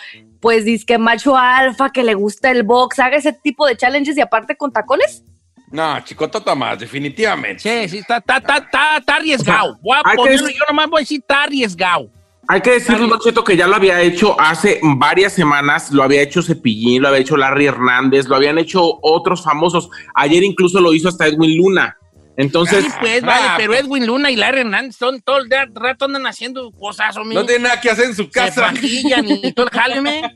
[0.44, 4.18] pues dice que macho alfa, que le gusta el box, haga ese tipo de challenges
[4.18, 5.24] y aparte con tacones.
[5.72, 7.60] No, chicotota más, definitivamente.
[7.60, 9.80] Sí, sí, está, está, está, está, está arriesgado.
[9.82, 12.10] Voy a hay que ponerlo, yo nomás voy a decir, está arriesgado.
[12.50, 16.22] Hay que decirle, Don Cheto, que ya lo había hecho hace varias semanas, lo había
[16.22, 19.90] hecho Cepillín, lo había hecho Larry Hernández, lo habían hecho otros famosos.
[20.14, 21.98] Ayer incluso lo hizo hasta Edwin Luna.
[22.36, 26.26] Entonces, Sí, pues, vale, pero Edwin Luna y Larry Hernández son todo el rato andan
[26.26, 27.36] haciendo cosas, hombre.
[27.36, 28.72] No tiene nada que hacer en su Se casa.
[28.72, 30.22] maquillan y todo el jáleme.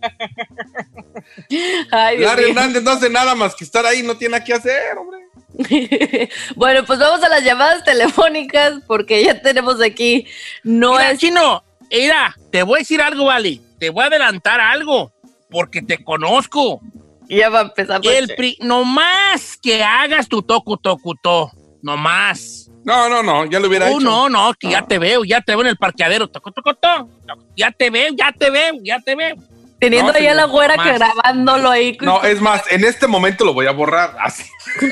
[1.91, 2.49] Ay, Dios Larry.
[2.49, 5.19] Hernández no hace nada más que estar ahí, no tiene nada que hacer, hombre.
[6.55, 10.27] bueno, pues vamos a las llamadas telefónicas porque ya tenemos aquí.
[10.63, 11.19] No Mira, es.
[11.19, 13.59] chino, mira, te voy a decir algo, vale.
[13.79, 15.11] Te voy a adelantar algo,
[15.49, 16.81] porque te conozco.
[17.29, 18.01] Ya va a empezar.
[18.03, 18.35] El Pache.
[18.35, 21.51] pri- no más que hagas tu tocu tocu to,
[21.81, 22.69] no más.
[22.83, 23.99] No, no, no, ya lo hubiera Uh, hecho.
[23.99, 26.27] no, no, que ya te veo, ya te veo en el parqueadero.
[26.29, 27.09] Toco, toco, to.
[27.55, 29.35] Ya te veo, ya te veo, ya te veo.
[29.79, 30.87] Teniendo No, ahí a la güera más.
[30.87, 31.95] que grabándolo ahí.
[32.01, 34.15] No, es más, en este momento lo voy a borrar.
[34.19, 34.43] Así.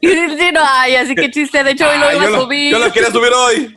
[0.00, 1.62] Sí, no, ay, así que chiste.
[1.64, 2.72] De hecho, hoy lo Ah, iba a lo, subir.
[2.72, 3.76] yo lo quería subir hoy.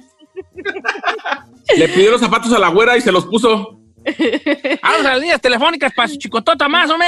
[1.77, 3.79] le pidió los zapatos a la güera y se los puso.
[4.83, 7.07] Vamos a las líneas telefónicas para su chicotota más, hombre.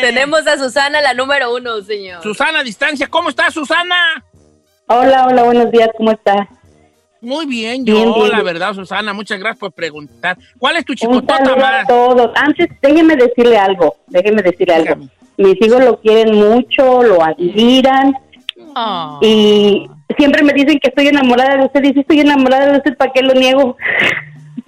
[0.00, 2.22] Tenemos a Susana, la número uno, señor.
[2.22, 3.06] Susana a distancia.
[3.08, 3.94] ¿Cómo estás, Susana?
[4.86, 6.48] Hola, hola, buenos días, ¿cómo está?
[7.20, 8.30] Muy bien, yo, Bien, bien.
[8.30, 9.12] la verdad, Susana.
[9.12, 10.38] Muchas gracias por preguntar.
[10.58, 11.86] ¿Cuál es tu chicotota a más?
[11.86, 12.30] todos.
[12.34, 14.94] Antes, déjeme decirle algo, déjeme decirle algo.
[14.94, 15.10] Dígame.
[15.36, 18.14] Mis hijos lo quieren mucho, lo admiran
[19.20, 21.82] y siempre me dicen que estoy enamorada de usted.
[21.82, 23.76] Dice, estoy enamorada de usted, ¿para qué lo niego?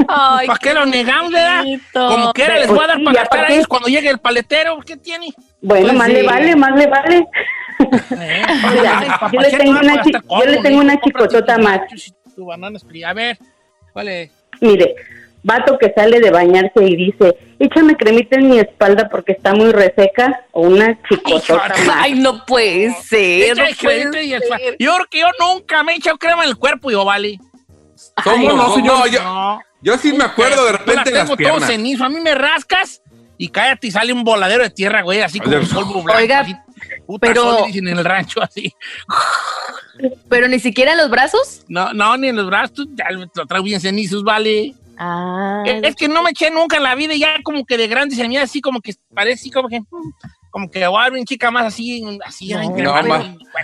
[0.08, 1.64] Ay, ¿Para qué lo negamos, verdad?
[1.92, 4.78] Como quiera, les voy a dar para gastar aparte- a ellos cuando llegue el paletero.
[4.84, 5.28] ¿Qué tiene?
[5.60, 6.12] Bueno, Pues más sí.
[6.14, 7.26] le vale, más le vale.
[7.80, 8.42] Eh,
[8.74, 11.80] Mira, yo le tengo una chi- yo le tengo una chicotota más.
[12.34, 12.78] Tu banana.
[13.06, 13.38] A ver,
[13.92, 14.30] ¿cuál es?
[14.60, 14.94] Mire,
[15.42, 19.72] vato que sale de bañarse y dice, échame cremita en mi espalda porque está muy
[19.72, 21.96] reseca, o una chicotota más.
[22.02, 23.56] Ay, no puede ser.
[23.56, 24.30] No puede y.
[24.30, 24.38] Yo
[24.94, 27.38] creo que yo nunca me he echado crema en el cuerpo, yo, vale.
[28.22, 29.08] ¿Cómo Ay, no, no, señor?
[29.10, 29.60] yo, No.
[29.82, 31.68] Yo sí me acuerdo de repente la en las tengo todo piernas.
[31.68, 32.04] cenizo.
[32.04, 33.02] A mí me rascas
[33.38, 36.20] y cállate y sale un voladero de tierra, güey, así como Oye, polvo blanco.
[36.20, 36.54] Oiga, así.
[37.06, 38.74] Puta pero- en el rancho, así.
[40.28, 41.64] Pero ni siquiera en los brazos.
[41.68, 42.86] No, no, ni en los brazos.
[42.94, 44.74] Ya lo traigo bien cenizos, vale.
[44.98, 45.62] Ah.
[45.66, 47.88] Es es que no me eché nunca en la vida y ya como que de
[47.88, 49.86] grande se me así como que parece así como que mm,
[50.50, 52.94] como que voy a chica más así, así No.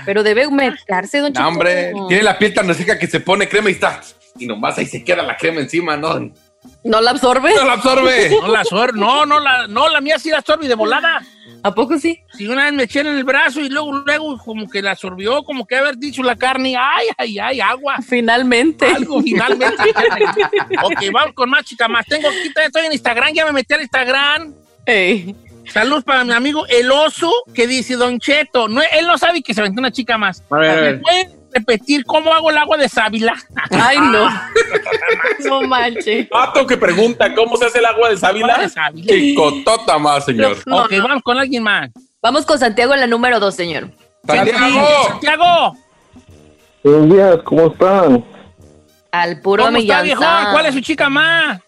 [0.06, 1.48] Pero debe humectarse, don No, Chico.
[1.48, 4.00] hombre, tiene la piel tan reseca que se pone crema y está.
[4.38, 6.18] Y nomás ahí se queda la crema encima, ¿no?
[6.18, 6.32] No
[6.84, 7.54] ¿No la absorbe?
[7.54, 8.30] la absorbe.
[8.40, 11.22] No la absorbe, no, no, la, no, la mía sí la absorbe de volada.
[11.62, 12.20] ¿A poco sí?
[12.34, 15.42] Si una vez me eché en el brazo y luego, luego como que la absorbió,
[15.42, 17.96] como que haber dicho la carne, ay, ay, ay, agua.
[18.06, 18.86] Finalmente.
[18.86, 19.82] Algo finalmente.
[20.82, 22.06] ok, vamos con más chica más.
[22.06, 24.54] Tengo aquí, estoy en Instagram, ya me metí al Instagram.
[24.86, 25.34] Ey.
[25.72, 28.68] Saludos para mi amigo El Oso, que dice Don Cheto.
[28.68, 30.42] No, él no sabe que se aventó una chica más.
[30.50, 31.02] A ver, a ¿Me ver.
[31.58, 33.34] Repetir cómo hago el agua de sábila?
[33.70, 34.28] Ay, no.
[35.48, 36.28] no manches.
[36.28, 38.58] Pato que pregunta cómo se hace el agua de sábila.
[38.58, 39.12] de sábila.
[39.12, 40.56] Chicotota más, señor.
[40.66, 41.02] No, ok, no.
[41.08, 41.90] vamos con alguien más.
[42.22, 43.90] Vamos con Santiago en la número dos, señor.
[44.26, 45.08] Santiago.
[45.08, 45.76] Santiago,
[46.84, 48.24] Buenos días, ¿cómo están?
[49.10, 50.26] Al puro ¿cómo está, viejón?
[50.52, 51.60] ¿Cuál es su chica más?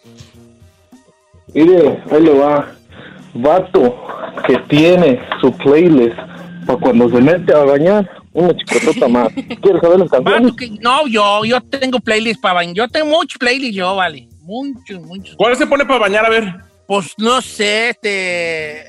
[1.53, 2.73] Mire, ahí le va.
[3.35, 3.97] Vato
[4.47, 6.17] que tiene su playlist
[6.67, 9.29] para cuando se mete a bañar, una chicotota más.
[9.32, 10.53] ¿Quieres saber las canciones?
[10.56, 12.75] Que- no, yo, yo tengo playlist para bañar.
[12.75, 14.29] Yo tengo muchos playlists, yo, vale.
[14.43, 15.37] Muchos, muchos.
[15.37, 16.25] ¿Cuál se pone para bañar?
[16.27, 16.55] A ver.
[16.87, 18.85] Pues no sé, este.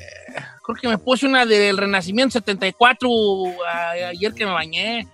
[0.63, 3.09] Creo que me puse una del Renacimiento 74
[3.67, 5.07] a- ayer que me bañé.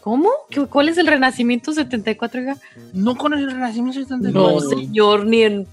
[0.00, 0.28] ¿Cómo?
[0.50, 2.40] ¿Qué- ¿Cuál es el Renacimiento 74?
[2.40, 2.56] oiga?
[2.92, 4.32] ¿No conoces el Renacimiento 74?
[4.52, 5.66] No, señor, ni en...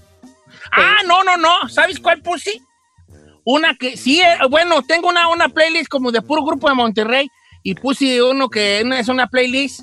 [0.70, 1.68] Ah, no, no, no.
[1.68, 2.60] ¿Sabes cuál puse?
[3.44, 7.28] Una que sí, eh, bueno, tengo una, una playlist como de puro grupo de Monterrey
[7.62, 9.80] y puse uno que es una playlist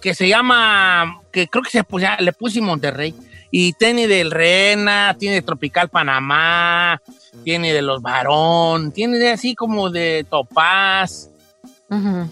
[0.00, 3.14] que se llama, que creo que se puse, le puse Monterrey.
[3.52, 7.00] Y tiene del Rena, tiene de Tropical Panamá,
[7.44, 11.30] tiene de Los Varón, tiene de así como de Topaz,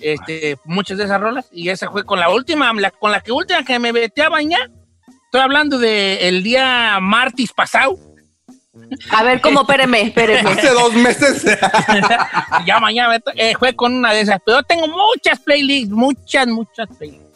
[0.01, 1.49] este, muchas de esas rolas.
[1.51, 4.29] Y esa fue con la última, la- con la que última que me metí a
[4.29, 4.71] bañar.
[5.25, 7.99] Estoy hablando de el día martes pasado.
[9.11, 9.63] A ver, ¿cómo?
[9.63, 10.51] Espéreme, espéreme.
[10.59, 11.45] Hace dos meses.
[12.67, 14.41] ya mañana eh, fue con una de esas.
[14.45, 17.29] Pero tengo muchas playlists, muchas, muchas playlists.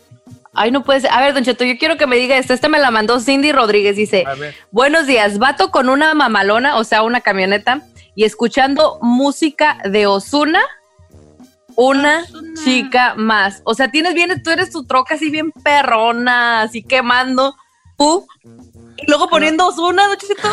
[0.54, 1.10] Ay, no puede ser.
[1.12, 2.52] A ver, Don Cheto, yo quiero que me diga esto.
[2.52, 3.96] Esta me la mandó Cindy Rodríguez.
[3.96, 4.54] Dice, A ver.
[4.70, 7.82] buenos días, vato con una mamalona, o sea, una camioneta,
[8.14, 10.60] y escuchando música de Osuna,
[11.74, 12.24] una
[12.64, 13.62] chica más.
[13.64, 17.56] O sea, tienes bien, tú eres tu troca así bien perrona, así quemando,
[17.96, 18.26] tú,
[18.98, 20.48] y luego poniendo Osuna, Don Cheto.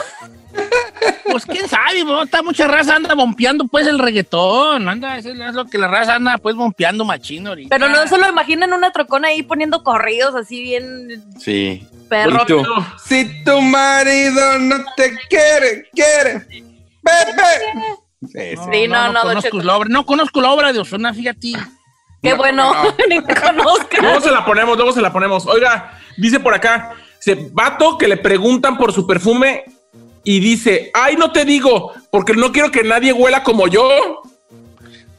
[1.32, 2.24] Pues quién sabe, ¿no?
[2.24, 4.90] Está mucha raza anda bompeando pues el reggaetón.
[4.90, 7.70] Anda, eso es lo que la raza anda pues bompeando machino ahorita.
[7.76, 11.88] Pero no se lo imaginan una trocona ahí poniendo corridos así bien Sí.
[12.10, 12.46] perro.
[13.06, 16.46] Si tu marido no te quiere, quiere.
[17.02, 17.98] Bebe.
[18.22, 18.58] Sí, sí.
[18.72, 21.54] Sí, no, no, Don conozco la obra, no conozco la obra de Osuna, fíjate.
[22.22, 22.74] Qué bueno,
[23.10, 24.02] ni te conozca.
[24.02, 25.46] Luego se la ponemos, luego se la ponemos.
[25.46, 29.64] Oiga, dice por acá, dice, vato que le preguntan por su perfume
[30.24, 34.22] y dice, ay, no te digo, porque no quiero que nadie huela como yo.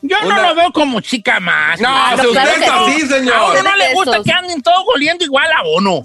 [0.03, 1.79] Yo no lo veo como chica más.
[1.81, 2.73] No, si no, claro usted no.
[2.87, 3.65] así, A uno señor.
[3.65, 6.03] no le gusta que anden todos oliendo igual a uno.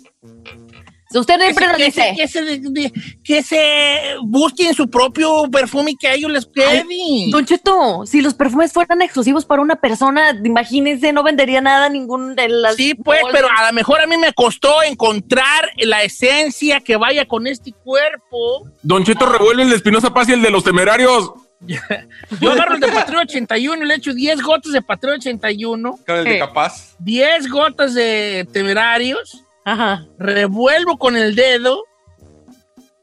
[1.19, 2.91] Usted siempre nos que, se, dice,
[3.23, 6.85] que, se, que busquen su propio perfume y que a ellos les quede.
[7.31, 12.35] Don Cheto, si los perfumes fueran exclusivos para una persona, imagínense, no vendería nada ningún
[12.35, 12.75] de las.
[12.75, 17.25] Sí, pues, pero a lo mejor a mí me costó encontrar la esencia que vaya
[17.25, 18.69] con este cuerpo.
[18.81, 21.31] Don Cheto revuelve el de Espinosa Paz y el de los temerarios.
[22.41, 26.15] Yo agarro el de Patrulla 81 y le echo 10 gotas de Patrulla 81, Con
[26.17, 26.39] el de Eh.
[26.39, 26.95] capaz.
[26.99, 30.05] 10 gotas de temerarios, Ajá.
[30.19, 31.83] revuelvo con el dedo,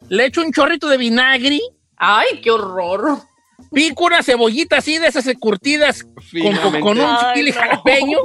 [0.08, 1.60] le echo un chorrito de vinagre,
[1.96, 3.18] Ay, qué horror.
[3.72, 6.04] pico una cebollita así de esas curtidas
[6.80, 7.60] con, un Ay, chile no.
[7.60, 8.18] jalapeño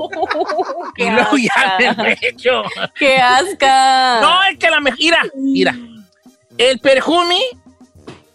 [0.97, 2.63] y luego ya me echo.
[2.95, 4.19] Qué asca.
[4.21, 4.99] No, es que la mejor.
[4.99, 5.75] Mira, mira.
[6.57, 7.37] El perfume,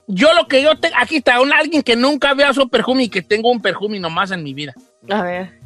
[0.06, 0.94] yo lo que yo tengo.
[0.99, 4.30] Aquí está, un, alguien que nunca había usado perfume y que tengo un perfume nomás
[4.30, 4.75] en mi vida.
[5.11, 5.62] A ver.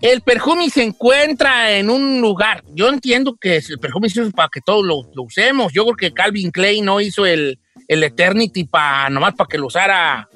[0.00, 2.62] El perfume se encuentra en un lugar.
[2.72, 5.72] Yo entiendo que el perfume sirve para que todos lo, lo usemos.
[5.72, 9.66] Yo creo que Calvin Klein no hizo el, el Eternity para nomás para que lo
[9.66, 10.28] usara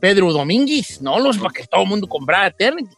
[0.00, 1.00] Pedro Domínguez.
[1.00, 2.94] No, los para que todo el mundo comprara Eternity.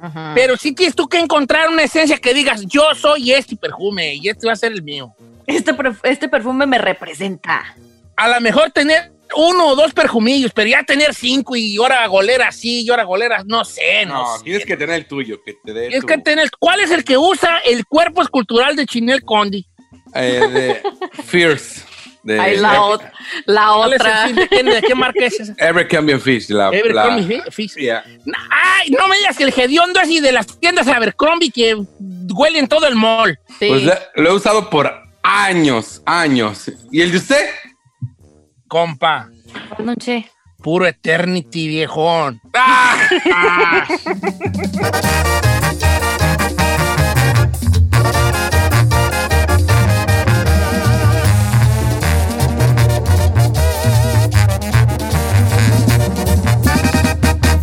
[0.00, 0.32] Ajá.
[0.34, 4.28] Pero sí tienes tú que encontrar una esencia que digas, yo soy este perfume y
[4.28, 5.14] este va a ser el mío.
[5.46, 5.72] Este,
[6.04, 7.76] este perfume me representa.
[8.16, 12.48] a lo mejor tener uno o dos perfumillos, pero ya tener cinco y ahora golera
[12.48, 14.44] así y ahora golera, no sé, no, No, sé.
[14.44, 17.04] tienes que tener el tuyo, que te dé Es tu- que tener, ¿cuál es el
[17.04, 19.66] que usa el cuerpo escultural de Chinel Condi?
[20.14, 21.82] eh, de Fierce.
[22.22, 23.10] De Ay, la, ot-
[23.46, 24.28] la ¿Cuál es otra.
[24.28, 25.54] ¿De qué, de qué marca es esa?
[25.58, 26.50] Abercrombie Fish.
[26.50, 27.76] La, la- Abercrombie Fitch.
[27.76, 28.04] Yeah.
[28.50, 31.76] Ay, no me digas que el hediondo así de las tiendas Abercrombie que
[32.34, 33.38] huelen todo el mall.
[33.58, 33.68] Sí.
[33.68, 33.82] Pues
[34.16, 36.70] lo he usado por años, años.
[36.92, 37.46] ¿Y el de usted?
[38.70, 39.28] compa.
[39.80, 40.30] Noche.
[40.62, 42.40] Puro eternity, viejón.
[42.54, 42.96] ¡Ah!
[43.34, 43.86] ¡Ah!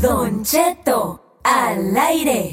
[0.02, 2.52] Don Cheto, al aire.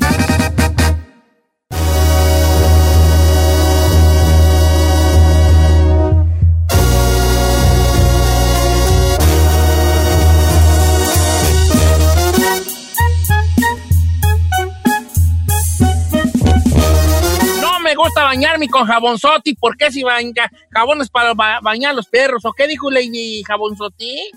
[18.34, 19.54] Bañarme con jabonzotti?
[19.54, 22.44] ¿Por qué si baña jabones para ba- bañar los perros?
[22.44, 24.30] ¿O qué dijo Lady Jabonzotti?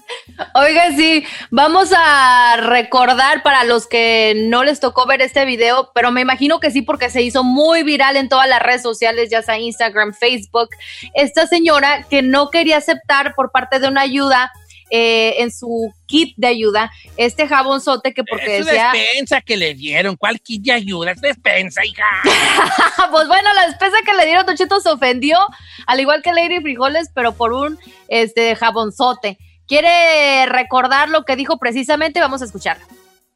[0.54, 6.12] Oiga, sí, vamos a recordar para los que no les tocó ver este video, pero
[6.12, 9.42] me imagino que sí porque se hizo muy viral en todas las redes sociales, ya
[9.42, 10.70] sea Instagram, Facebook,
[11.16, 14.52] esta señora que no quería aceptar por parte de una ayuda
[14.90, 18.92] eh, en su kit de ayuda este jabonzote que porque es su decía...
[18.94, 20.16] despensa que le dieron.
[20.16, 21.12] ¿Cuál kit de ayuda?
[21.12, 22.06] Es despensa, hija.
[23.12, 25.40] pues bueno, la despensa que le dieron Don Cheto se ofendió,
[25.86, 29.38] al igual que Lady Frijoles, pero por un este jabonzote.
[29.68, 32.22] ¿Quiere recordar lo que dijo precisamente?
[32.22, 32.86] Vamos a escucharlo.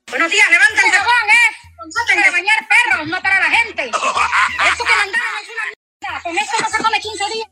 [0.10, 1.62] Buenos días, levanten el jabón, ¿eh?
[1.92, 3.84] Traten de bañar perros, no para la gente.
[3.90, 6.22] Eso que mandaron es una mierda.
[6.24, 7.48] Con eso no se come 15 días.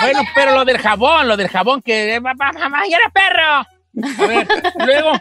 [0.00, 3.10] Bueno, pero lo del jabón, lo del jabón que va va- va a bañar a
[3.10, 3.66] perro.
[4.22, 4.46] A ver,
[4.86, 5.12] luego.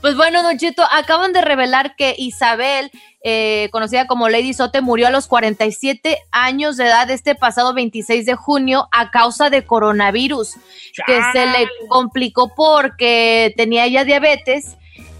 [0.00, 2.90] Pues bueno, Don Cheto, acaban de revelar que Isabel,
[3.22, 8.24] eh, conocida como Lady Sote, murió a los 47 años de edad este pasado 26
[8.26, 10.54] de junio a causa de coronavirus,
[11.06, 14.76] que se le complicó porque tenía ya diabetes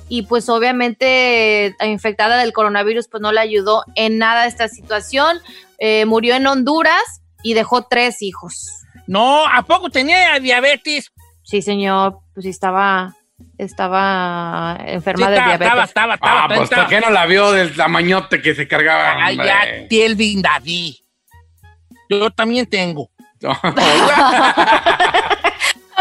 [0.08, 5.38] y pues obviamente eh, infectada del coronavirus pues no le ayudó en nada esta situación.
[5.78, 8.72] Eh, murió en Honduras y dejó tres hijos.
[9.06, 11.12] No, ¿a poco tenía diabetes?
[11.44, 13.14] Sí, señor, pues sí estaba,
[13.58, 15.66] estaba enferma Sí, de estaba, diabetes.
[15.66, 16.70] estaba, estaba, estaba, Ah, pues.
[16.70, 19.24] ¿por qué no la vio del tamañote que se cargaba?
[19.24, 19.46] Ay, hombre?
[19.82, 20.94] ya, Telvin David.
[22.08, 23.10] Yo también tengo.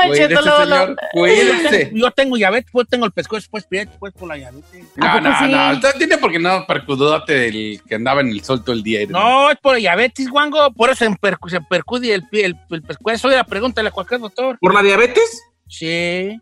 [0.07, 1.91] Cuídese, luego, señor, cuídese.
[1.95, 4.83] Yo tengo diabetes, pues tengo el pescuezo, pues prieto, pues por la diabetes.
[4.95, 5.73] No, no, no.
[5.73, 9.01] Usted tiene porque no percudóte del que andaba en el sol todo el día.
[9.09, 10.71] No, es por la diabetes, Wango.
[10.73, 13.27] Por eso se, percu- se percude el, el, el pescuezo.
[13.27, 14.57] Oiga, pregúntale a cualquier doctor.
[14.59, 15.41] ¿Por la diabetes?
[15.67, 16.39] Sí.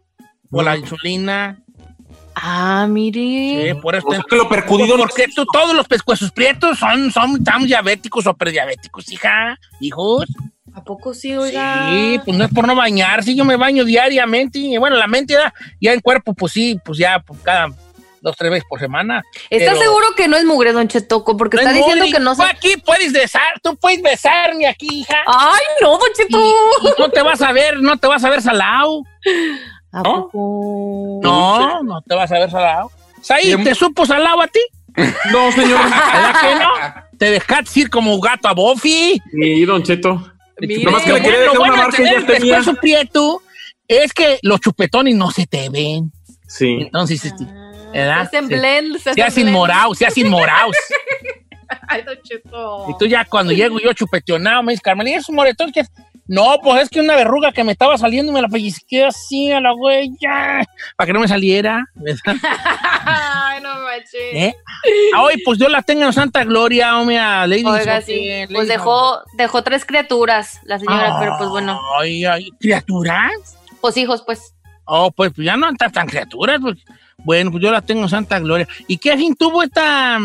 [0.50, 1.58] Por la insulina.
[2.36, 3.74] Ah, mire.
[3.74, 4.08] Sí, por eso.
[4.08, 7.66] O sea que lo percudido no Porque tú, todos los pescuezos prietos son, son tan
[7.66, 9.58] diabéticos o prediabéticos, hija.
[9.82, 10.26] Hijos.
[10.74, 11.90] ¿A poco sí, oiga?
[11.90, 13.36] Sí, pues no es por no bañarse.
[13.36, 14.60] Yo me baño diariamente.
[14.60, 17.68] Y bueno, la mente ya, ya en cuerpo, pues sí, pues ya pues, cada
[18.22, 19.22] dos, tres veces por semana.
[19.50, 21.36] ¿Estás Pero- seguro que no es mugre, Don Chetoco?
[21.36, 22.18] Porque No está es diciendo mugre.
[22.18, 22.48] que no Tú se...
[22.50, 25.18] aquí puedes besar, tú puedes besarme aquí, hija.
[25.28, 26.40] ¡Ay, no, Don Cheto!
[26.40, 29.02] Y- y no te vas a ver, no te vas a ver salado.
[29.92, 30.04] ¿A ¿No?
[30.30, 31.20] poco?
[31.24, 32.92] No, no te vas a ver salado.
[33.22, 33.56] Saí.
[33.64, 34.62] ¿te supo salado a ti?
[35.32, 35.80] No, señor.
[35.84, 36.70] ¿Verdad que no?
[37.18, 39.22] Te dejaste ir como gato a Bofi.
[39.32, 40.31] Sí, Don Cheto.
[40.68, 40.84] Mire.
[40.84, 42.82] Nomás que le Lo quería bueno, dejar una de marca ya el tenía.
[42.82, 43.42] prieto
[43.88, 46.12] es que los chupetones no se te ven.
[46.48, 46.78] Sí.
[46.82, 47.46] Entonces, este,
[47.94, 48.30] ¿verdad?
[48.30, 50.76] Se hacen blend, se Se hacen morados, se hacen morados.
[51.88, 52.86] Ay, Don Cheto.
[52.90, 55.92] Y tú ya cuando llego yo chupeteonado, me dices, Carmelina, es un moretón que es...
[56.32, 59.60] No, pues es que una verruga que me estaba saliendo me la pellizqué así a
[59.60, 60.64] la huella
[60.96, 61.84] para que no me saliera.
[63.04, 64.14] Ay, no manches.
[64.32, 64.56] ¿Eh?
[65.14, 68.30] Ah, Hoy, pues yo la tengo en Santa Gloria, hombre, a Lady Oiga, sí.
[68.30, 71.78] Lady Pues dejó, dejó tres criaturas, la señora, pero pues bueno.
[72.00, 73.58] Ay, ay, ¿criaturas?
[73.82, 74.56] Pues hijos, pues.
[74.86, 76.62] Oh, pues, pues ya no están tan criaturas.
[76.62, 76.78] Pues.
[77.18, 78.70] Bueno, pues yo la tengo en Santa Gloria.
[78.88, 80.18] ¿Y qué fin tuvo esta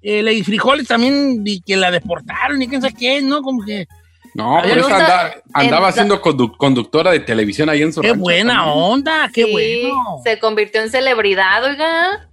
[0.00, 1.42] eh, Lady Frijoles también?
[1.44, 3.42] Y que la deportaron y quién sabe qué, ¿no?
[3.42, 3.86] Como que...
[4.34, 8.08] No, eso gusta andaba, andaba en- siendo condu- conductora de televisión ahí en su ¡Qué
[8.08, 8.74] rancho buena también.
[8.76, 9.30] onda!
[9.32, 10.20] ¡Qué Sí, bueno!
[10.24, 12.28] Se convirtió en celebridad, oiga.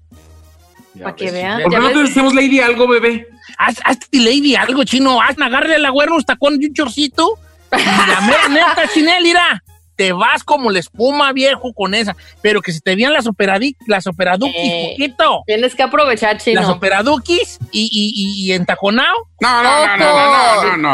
[1.02, 1.62] Para que vean.
[1.62, 3.28] ¿Por qué no te decimos Lady algo, bebé?
[3.58, 5.22] Haz, hazte Lady algo, chino.
[5.22, 7.38] Haz, agarre la güera unos tacones y un chorcito.
[7.72, 9.64] Y la mera neta, chinel, mira.
[10.02, 12.16] Te vas como la espuma, viejo, con esa.
[12.42, 14.96] Pero que se te vean las, operadi las operaduquis, Eh.
[14.98, 15.44] poquito.
[15.46, 16.60] Tienes que aprovechar, chino.
[16.62, 18.58] Las operaduquis y, y, y, y.
[18.58, 18.66] No,
[19.62, 20.94] no, no, no, no, no, no, no,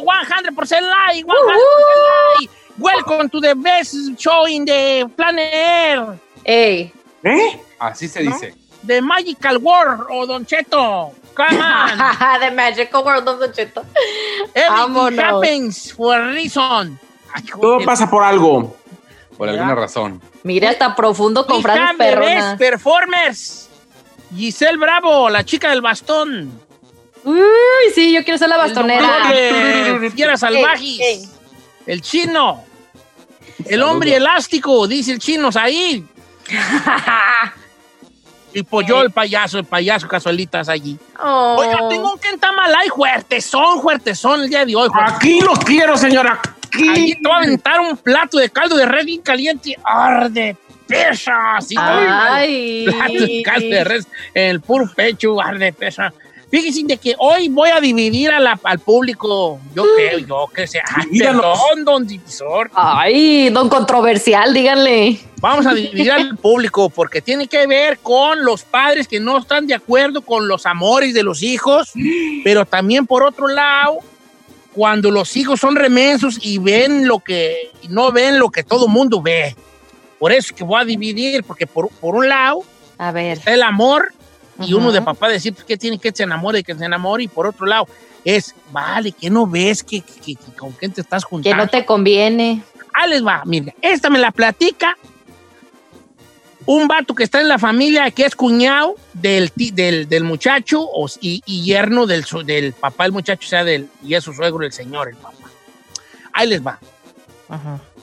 [0.00, 2.50] 100% live, 100% live.
[2.78, 6.18] Welcome to the best show in the planet.
[6.44, 6.92] Ey.
[7.22, 7.60] ¿Eh?
[7.78, 8.54] Así se dice.
[8.86, 11.12] The Magical World, o Don Cheto.
[11.34, 12.40] Come on.
[12.40, 13.84] The magical world of Don Cheto.
[14.54, 15.18] Everything Vámonos.
[15.18, 16.98] happens for a reason.
[17.34, 18.76] Ay, Todo pasa por algo.
[19.36, 20.20] Por alguna razón.
[20.42, 23.68] Mira, está profundo con frases performers.
[24.34, 26.50] Giselle Bravo, la chica del bastón.
[27.24, 29.30] Uy, sí, yo quiero ser la bastonera.
[30.14, 31.28] Fiera Salvajes.
[31.86, 32.64] El chino.
[33.66, 36.04] El hombre elástico, dice el chino ahí.
[38.54, 40.98] y yo el payaso, el payaso casualitas allí.
[41.20, 41.56] Oh.
[41.58, 44.88] Oiga, tengo un quentamalay fuertezón, fuertezón el día de hoy.
[44.94, 46.40] Aquí lo quiero, señora.
[46.74, 49.76] Allí te voy a aventar un plato de caldo de res bien caliente.
[49.84, 50.56] Arde,
[50.86, 51.56] pesa.
[51.56, 52.86] Así Ay.
[52.86, 56.12] plato de caldo de res en el puro pecho, arde, pesa.
[56.52, 59.58] Fíjense de que hoy voy a dividir a la- al público.
[59.74, 60.80] Yo creo, yo que sé.
[60.86, 62.70] Ay, perdón, don divisor.
[62.74, 65.18] Ay, don controversial, díganle.
[65.40, 69.66] Vamos a dividir al público porque tiene que ver con los padres que no están
[69.66, 71.90] de acuerdo con los amores de los hijos,
[72.44, 73.98] pero también por otro lado,
[74.74, 78.88] cuando los hijos son remensos y ven lo que y no ven lo que todo
[78.88, 79.56] mundo ve.
[80.18, 82.60] Por eso es que voy a dividir, porque por, por un lado
[82.98, 83.38] A ver.
[83.38, 84.12] está el amor
[84.60, 87.24] y uno de papá decir pues, que tiene que se enamore y que se enamore,
[87.24, 87.86] y por otro lado
[88.24, 91.64] es, vale, que no ves que, que- que- con quién te estás Que juntando.
[91.64, 92.62] no te conviene.
[92.94, 94.96] Ahí les va, mira, esta me la platica
[96.64, 100.86] un vato que está en la familia que es cuñado del, del, del muchacho
[101.20, 104.64] y, y yerno del, del papá del muchacho, o sea, del, y es su suegro,
[104.64, 105.48] el señor, el papá.
[106.32, 106.78] Ahí les va.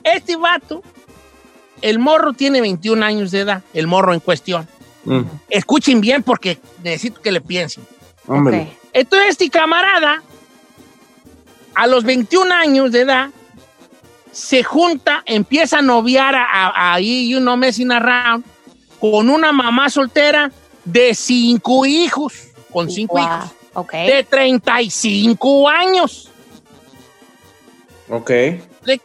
[0.04, 0.84] Este vato,
[1.82, 4.68] el morro tiene 21 años de edad, el morro en cuestión.
[5.10, 7.84] Mm, Escuchen bien porque necesito que le piensen.
[8.28, 8.78] hombre.
[8.94, 10.22] Entonces, este camarada,
[11.76, 13.30] a los 21 años de edad,
[14.32, 18.46] se junta, empieza a noviar a- a- ahí, you know, messing around,
[19.00, 20.52] con una mamá soltera
[20.86, 22.34] de cinco hijos,
[22.72, 23.24] con cinco Wow.
[23.26, 23.94] hijos, Ok.
[23.94, 26.30] de 35 años.
[28.10, 28.30] Ok.
[28.84, 29.02] Le-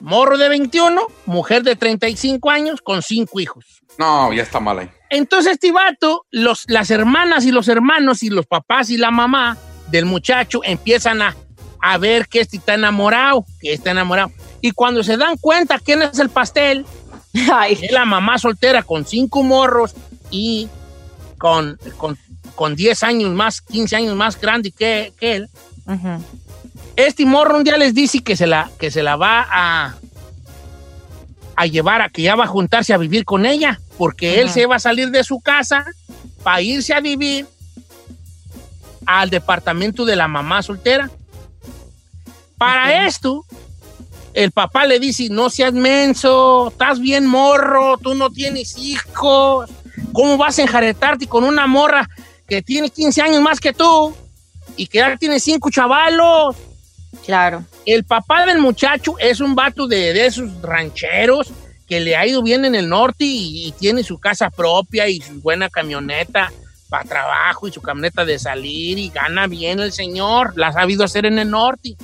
[0.00, 3.64] Morro de 21, mujer de 35 años, con cinco hijos.
[3.98, 4.90] No, ya está mal ahí.
[5.12, 9.58] Entonces, este vato, los, las hermanas y los hermanos y los papás y la mamá
[9.90, 11.36] del muchacho empiezan a,
[11.82, 14.32] a ver que este está enamorado, que está enamorado.
[14.62, 16.86] Y cuando se dan cuenta quién es el pastel,
[17.52, 17.78] Ay.
[17.82, 19.94] es la mamá soltera con cinco morros
[20.30, 20.70] y
[21.36, 22.16] con, con,
[22.54, 25.50] con 10 años más, 15 años más grande que, que él.
[26.96, 29.94] Este morro un día les dice que se la, que se la va a,
[31.54, 34.66] a llevar, a que ya va a juntarse a vivir con ella, porque él se
[34.66, 35.86] va a salir de su casa
[36.42, 37.46] para irse a vivir
[39.06, 41.08] al departamento de la mamá soltera.
[42.58, 43.44] Para esto,
[44.34, 49.70] el papá le dice, no seas menso, estás bien morro, tú no tienes hijos,
[50.12, 52.10] ¿cómo vas a enjaretarte con una morra
[52.48, 54.16] que tiene 15 años más que tú
[54.76, 56.56] y que ya tiene cinco chavalos.
[57.24, 57.64] Claro.
[57.86, 61.52] El papá del muchacho es un vato de, de esos rancheros
[61.92, 65.20] que le ha ido bien en el norte y, y tiene su casa propia y
[65.20, 66.50] su buena camioneta
[66.88, 70.54] para trabajo y su camioneta de salir y gana bien el señor.
[70.56, 71.94] La ha sabido hacer en el norte.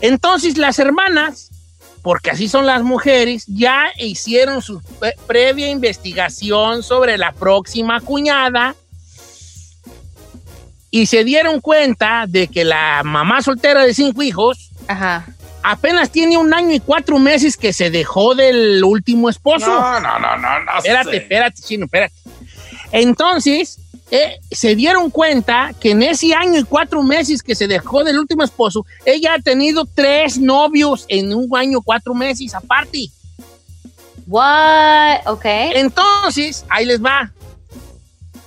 [0.00, 1.50] Entonces las hermanas,
[2.02, 8.76] porque así son las mujeres, ya hicieron su pre- previa investigación sobre la próxima cuñada
[10.92, 14.70] y se dieron cuenta de que la mamá soltera de cinco hijos
[15.62, 19.66] apenas tiene un año y cuatro meses que se dejó del último esposo.
[19.66, 21.16] No, no, no, no, no Espérate, sé.
[21.18, 22.14] espérate, chino, espérate.
[22.92, 23.78] Entonces,
[24.10, 28.18] eh, se dieron cuenta que en ese año y cuatro meses que se dejó del
[28.18, 33.06] último esposo, ella ha tenido tres novios en un año y cuatro meses aparte.
[34.26, 35.26] What?
[35.26, 35.44] Ok.
[35.44, 37.32] Entonces, ahí les va.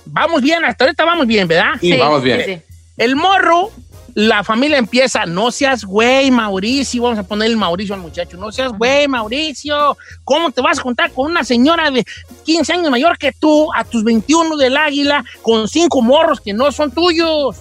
[0.06, 1.72] Vamos bien, hasta ahorita vamos bien, ¿verdad?
[1.80, 2.42] Sí, Sí, vamos bien.
[2.44, 2.58] sí.
[2.96, 3.70] El morro,
[4.18, 8.50] la familia empieza, no seas güey, Mauricio, vamos a poner el Mauricio al muchacho, no
[8.50, 12.02] seas güey, Mauricio, ¿cómo te vas a juntar con una señora de
[12.46, 16.72] 15 años mayor que tú, a tus 21 del águila, con cinco morros que no
[16.72, 17.56] son tuyos?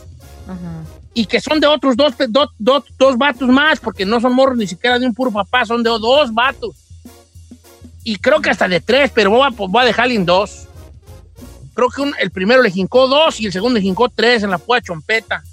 [1.14, 4.34] Y que son de otros dos, pe- do- do- dos vatos más, porque no son
[4.34, 6.76] morros ni siquiera de un puro papá, son de dos vatos.
[8.06, 10.68] Y creo que hasta de tres, pero voy a, voy a dejarle en dos.
[11.74, 14.52] Creo que un- el primero le jincó dos y el segundo le jincó tres en
[14.52, 15.44] la pura chompeta.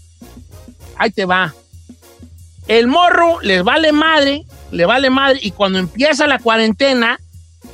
[1.02, 1.52] Ahí te va.
[2.68, 7.18] El morro les vale madre, le vale madre, y cuando empieza la cuarentena,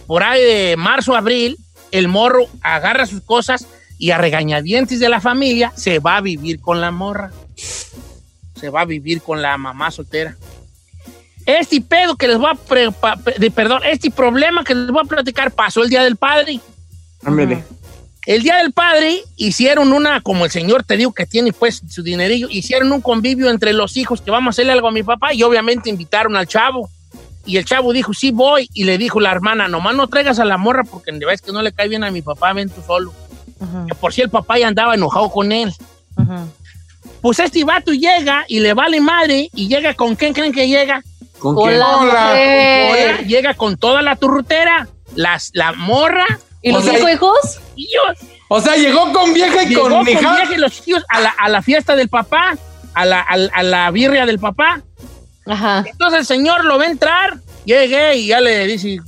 [0.07, 1.59] por ahí de marzo, abril,
[1.93, 3.67] el morro agarra sus cosas
[3.99, 7.31] y a regañadientes de la familia se va a vivir con la morra.
[7.55, 10.35] Se va a vivir con la mamá soltera.
[11.45, 13.19] Este pedo que les voy a, pre- pa-
[13.55, 16.61] perdón, este problema que les voy a platicar pasó el Día del Padre.
[17.25, 17.63] Ándale.
[18.29, 22.03] El Día del Padre hicieron una, como el señor te digo que tiene pues su
[22.03, 25.33] dinerillo, hicieron un convivio entre los hijos que vamos a hacerle algo a mi papá
[25.33, 26.91] y obviamente invitaron al chavo.
[27.47, 28.69] Y el chavo dijo, sí voy.
[28.75, 31.63] Y le dijo la hermana, nomás no traigas a la morra porque ves que no
[31.63, 33.15] le cae bien a mi papá, ven tú solo.
[33.89, 35.73] Que por si el papá ya andaba enojado con él.
[37.23, 41.03] Pues este vato llega y le vale madre y llega con quién creen que llega.
[41.39, 43.17] ¿Con Con la mujer.
[43.17, 46.27] con- llega con toda la turrutera, las, la morra
[46.61, 47.61] ¿Y los cinco hijos?
[47.79, 48.27] Y yo.
[48.49, 50.21] O sea, llegó con vieja y Llegó con con hija.
[50.37, 52.57] viaje los tíos a la, a la fiesta del papá,
[52.95, 54.83] a la, a, la- a la birria del papá.
[55.47, 55.85] Ajá.
[55.87, 58.99] Entonces el señor lo ve entrar, llegué y ya le dice,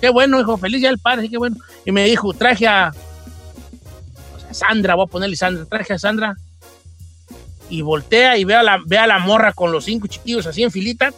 [0.00, 1.56] qué bueno, hijo, feliz ya el padre, sí, qué bueno.
[1.84, 2.92] Y me dijo, traje a,
[4.36, 6.34] o sea, Sandra, voy a ponerle Sandra, traje a Sandra.
[7.68, 10.62] Y voltea y ve a, la, ve a la morra con los cinco chiquillos así
[10.62, 11.12] en filita.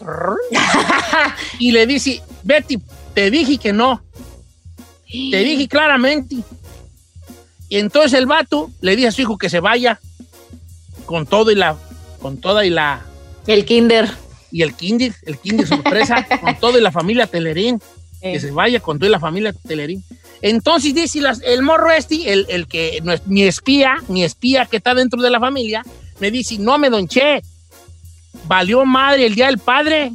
[1.59, 2.79] y le dice, Betty,
[3.15, 4.03] te dije que no.
[5.07, 6.37] Te dije claramente.
[7.73, 9.99] Y entonces el vato le dice a su hijo que se vaya
[11.07, 11.75] con todo y la,
[12.21, 13.01] con toda y la,
[13.47, 14.11] El kinder.
[14.51, 17.81] y el kinder, el kinder sorpresa, con todo y la familia Telerín,
[18.21, 20.05] que se vaya con toda la familia Telerín.
[20.43, 24.67] Entonces dice las- el morro este, el, el que, no es- mi espía, mi espía
[24.67, 25.83] que está dentro de la familia,
[26.21, 27.41] me dice, no me donché,
[28.45, 30.13] valió madre el día del padre,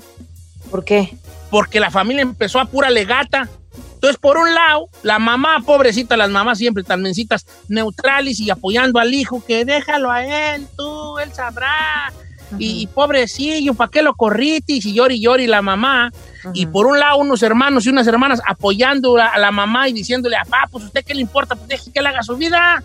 [0.70, 1.18] ¿Por qué?
[1.50, 3.50] porque la familia empezó a pura legata.
[3.98, 9.00] Entonces, por un lado, la mamá, pobrecita, las mamás siempre tan mencitas, neutrales y apoyando
[9.00, 12.14] al hijo, que déjalo a él, tú, él sabrá.
[12.60, 14.74] Y, y pobrecillo, ¿para qué lo corriste?
[14.74, 16.12] Y llori llori la mamá.
[16.54, 20.38] Y por un lado, unos hermanos y unas hermanas apoyando a, la mamá y diciéndole,
[20.38, 22.84] a papá, pues usted qué le importa, pues deje que él haga su vida.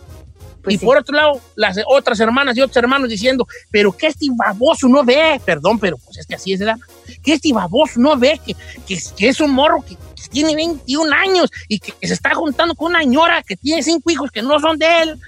[0.62, 0.87] Pues y sí.
[0.87, 5.05] por otro lado, las otras hermanas y otros hermanos diciendo, pero que este baboso no
[5.05, 6.79] ve, perdón, pero pues es que así es, ¿verdad?
[7.22, 8.55] Que este baboso no ve que,
[8.87, 12.75] que, que es un morro que, que tiene 21 años y que, se está juntando
[12.75, 15.20] con una señora que tiene cinco hijos que no son de él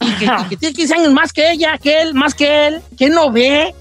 [0.00, 2.82] y que, y que tiene 15 años más que ella, que él, más que él,
[2.96, 3.74] que no ve.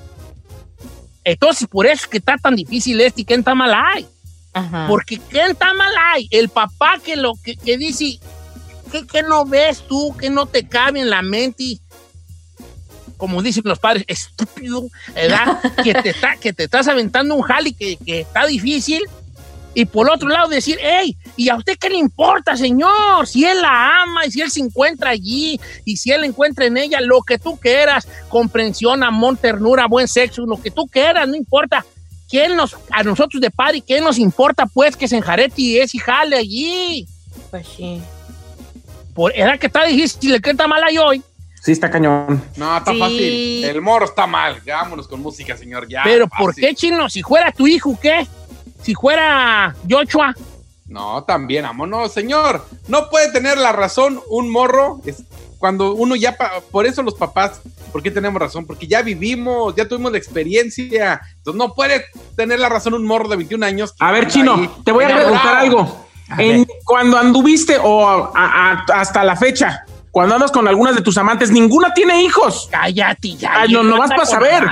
[1.24, 4.08] Entonces, por eso es que está tan difícil este y que está mal hay.
[4.54, 4.88] Ajá.
[4.88, 6.28] Porque ¿quién está mal hay?
[6.32, 8.20] El papá que lo que, que dice,
[8.92, 10.16] ¿qué, qué no ves tú?
[10.18, 11.80] que no te cabe en la mente?
[13.18, 15.60] Como dicen los padres, estúpido, ¿verdad?
[15.84, 19.02] que, te está, que te estás aventando un jali que, que está difícil.
[19.74, 23.28] Y por otro lado decir, hey, ¿y a usted qué le importa, señor?
[23.28, 26.78] Si él la ama y si él se encuentra allí y si él encuentra en
[26.78, 31.36] ella lo que tú quieras, comprensión, amor, ternura, buen sexo, lo que tú quieras, no
[31.36, 31.86] importa.
[32.30, 35.96] ¿Quién nos, a nosotros de padre, qué nos importa pues que se enjarete y es
[35.96, 37.08] y jale allí?
[37.50, 38.02] Pues sí.
[39.20, 41.22] Por edad que está difícil, que está mal ahí hoy.
[41.62, 42.42] Sí, está cañón.
[42.56, 43.00] No, está Sí.
[43.00, 43.66] fácil.
[43.66, 44.62] El morro está mal.
[44.66, 45.90] Ya vámonos con música, señor.
[45.90, 46.04] Ya.
[46.06, 47.10] Pero ¿por qué, chino?
[47.10, 48.26] Si fuera tu hijo, ¿qué?
[48.82, 50.34] Si fuera Joshua,
[50.88, 51.90] No, también, amor.
[51.90, 52.66] No, señor.
[52.88, 55.02] No puede tener la razón un morro.
[55.06, 55.22] Es
[55.58, 56.38] cuando uno ya,
[56.72, 57.60] por eso los papás,
[57.92, 58.66] ¿por qué tenemos razón?
[58.66, 61.20] Porque ya vivimos, ya tuvimos la experiencia.
[61.40, 62.06] Entonces no puede
[62.38, 63.94] tener la razón un morro de 21 años.
[64.00, 66.08] A ver, Ahí, Chino, te voy a preguntar algo.
[66.38, 71.18] En- cuando anduviste o a- a- hasta la fecha, cuando andas con algunas de tus
[71.18, 72.68] amantes, ninguna tiene hijos.
[72.72, 73.62] Cállate ya.
[73.62, 74.64] Ay, no, no vas para saber.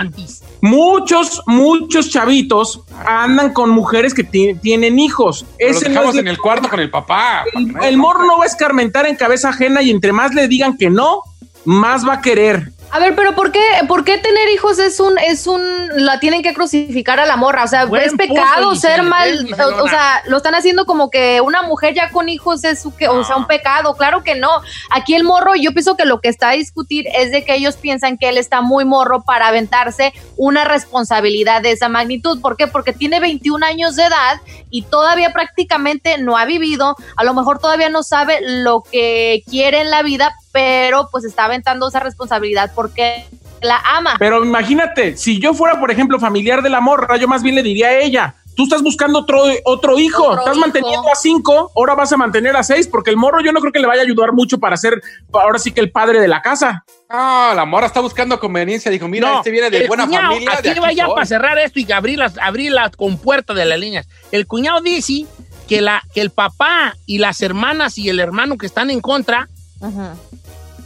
[0.62, 5.46] Muchos, muchos chavitos andan con mujeres que ti- tienen hijos.
[5.58, 7.44] Pero los Ese no dejamos es en el cuarto con el papá.
[7.54, 10.76] el, el morro no va a escarmentar en cabeza ajena y entre más le digan
[10.78, 11.22] que no,
[11.66, 12.72] más va a querer.
[12.90, 15.62] A ver, pero ¿por qué, ¿por qué tener hijos es un, es un,
[16.06, 17.66] la tienen que crucificar a la morra?
[17.66, 19.48] O sea, Buen es pecado ser mal,
[19.82, 23.10] o sea, lo están haciendo como que una mujer ya con hijos es su que,
[23.10, 23.96] o sea, un pecado.
[23.96, 24.50] Claro que no.
[24.90, 27.76] Aquí el morro, yo pienso que lo que está a discutir es de que ellos
[27.76, 32.40] piensan que él está muy morro para aventarse una responsabilidad de esa magnitud.
[32.40, 32.68] ¿Por qué?
[32.68, 37.60] Porque tiene 21 años de edad y todavía prácticamente no ha vivido, a lo mejor
[37.60, 42.72] todavía no sabe lo que quiere en la vida, pero pues está aventando esa responsabilidad
[42.74, 43.26] porque
[43.62, 44.16] la ama.
[44.18, 47.62] Pero imagínate, si yo fuera, por ejemplo, familiar de la morra, yo más bien le
[47.62, 50.62] diría a ella, tú estás buscando otro, otro hijo, Otro estás hijo.
[50.62, 53.72] manteniendo a cinco, ahora vas a mantener a seis, porque el morro yo no creo
[53.72, 55.00] que le vaya a ayudar mucho para ser,
[55.32, 56.84] ahora sí que el padre de la casa.
[57.08, 58.90] No, la morra está buscando conveniencia.
[58.90, 60.54] Dijo, mira, No, este viene de buena cuñado, familia.
[60.54, 61.14] Aquí de aquí vaya soy.
[61.14, 64.08] para cerrar esto y abrir las, abrir la compuerta de las líneas.
[64.32, 65.28] El cuñado dice
[65.68, 69.50] que, la, que el papá y las hermanas y el hermano que están en contra,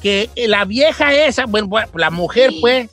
[0.02, 2.90] que la vieja esa, bueno, la mujer, pues,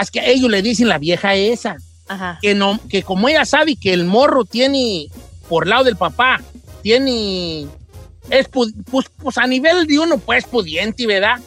[0.00, 1.76] es que ellos le dicen la vieja esa,
[2.08, 2.38] Ajá.
[2.42, 5.06] que, no, que como ella sabe que el morro tiene,
[5.48, 6.40] por lado del papá,
[6.82, 7.66] tiene,
[8.30, 11.40] es, pu- pues, pues a nivel de uno, pues, pudiente, ¿verdad?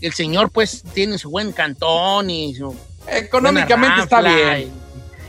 [0.00, 2.74] El señor, pues, tiene su buen cantón y su...
[3.06, 4.72] Económicamente está bien.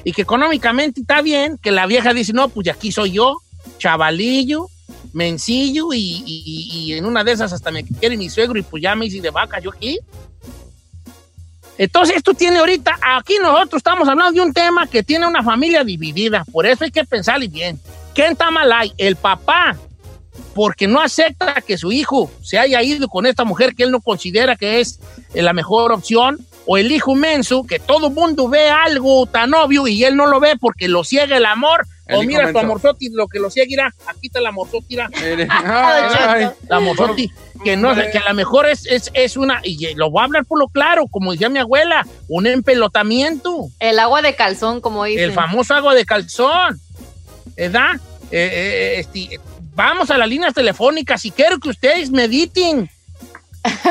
[0.04, 3.38] Y, y que económicamente está bien, que la vieja dice, no, pues aquí soy yo,
[3.78, 4.68] chavalillo,
[5.12, 8.96] mencillo, y, y- en una de esas hasta me quiere mi suegro y pues ya
[8.96, 10.00] me hice de vaca yo aquí.
[11.78, 15.84] Entonces, esto tiene ahorita, aquí nosotros estamos hablando de un tema que tiene una familia
[15.84, 17.80] dividida, por eso hay que pensarle bien.
[18.14, 18.72] ¿Quién está mal?
[18.98, 19.76] El papá,
[20.54, 24.02] porque no acepta que su hijo se haya ido con esta mujer que él no
[24.02, 25.00] considera que es
[25.34, 29.88] eh, la mejor opción, o el hijo menso, que todo mundo ve algo tan obvio
[29.88, 31.88] y él no lo ve porque lo ciega el amor.
[32.06, 34.96] El o mira tu amorzotti, lo que lo ciega, irá, aquí está el amorzotti.
[34.96, 37.32] La Mozotti,
[37.64, 40.46] que no que a lo mejor es, es, es una, y lo voy a hablar
[40.46, 45.24] por lo claro, como decía mi abuela, un empelotamiento, El agua de calzón, como dice.
[45.24, 46.80] el famoso agua de calzón,
[47.56, 47.96] ¿verdad?
[48.32, 49.40] Eh, eh, este,
[49.76, 52.90] vamos a las líneas telefónicas y quiero que ustedes mediten,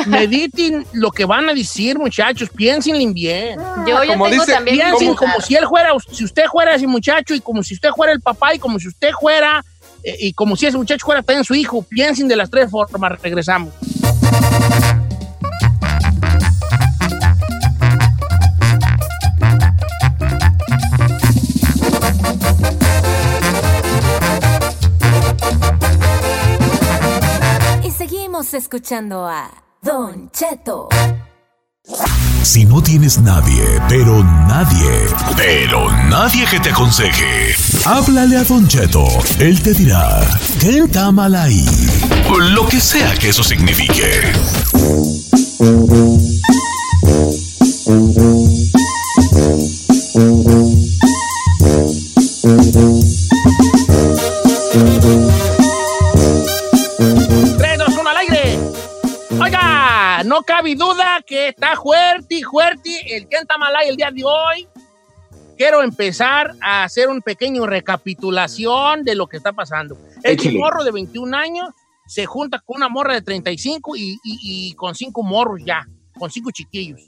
[0.06, 3.58] mediten lo que van a decir, muchachos, piénsenle bien.
[3.86, 4.76] Yo, yo Como tengo dice- también.
[4.76, 8.12] Piensen como si él fuera, si usted fuera ese muchacho y como si usted fuera
[8.12, 9.64] el papá y como si usted fuera,
[10.04, 11.82] eh, y como si ese muchacho fuera también su hijo.
[11.82, 13.72] Piensen de las tres formas, regresamos.
[28.54, 29.50] Escuchando a
[29.82, 30.88] Don Cheto.
[32.42, 39.04] Si no tienes nadie, pero nadie, pero nadie que te aconseje, háblale a Don Cheto.
[39.38, 40.20] Él te dirá,
[40.60, 41.64] ¿qué está mal ahí?
[42.54, 44.22] Lo que sea que eso signifique.
[60.42, 64.66] No cabe duda que está fuerte, fuerte el Kentamalay el día de hoy.
[65.56, 69.96] Quiero empezar a hacer un pequeño recapitulación de lo que está pasando.
[70.24, 71.68] Este morro de 21 años
[72.08, 75.86] se junta con una morra de 35 y, y- y con cinco morros ya,
[76.18, 77.00] con cinco chiquillos.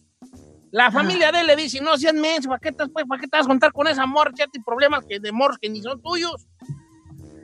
[0.70, 3.26] La familia de él le dice, no seas menso, ¿para qué, te, pues, ¿para qué
[3.26, 4.30] te vas a juntar con esa morra?
[4.36, 6.46] Ya tienes problemas que, de morros que ni son tuyos.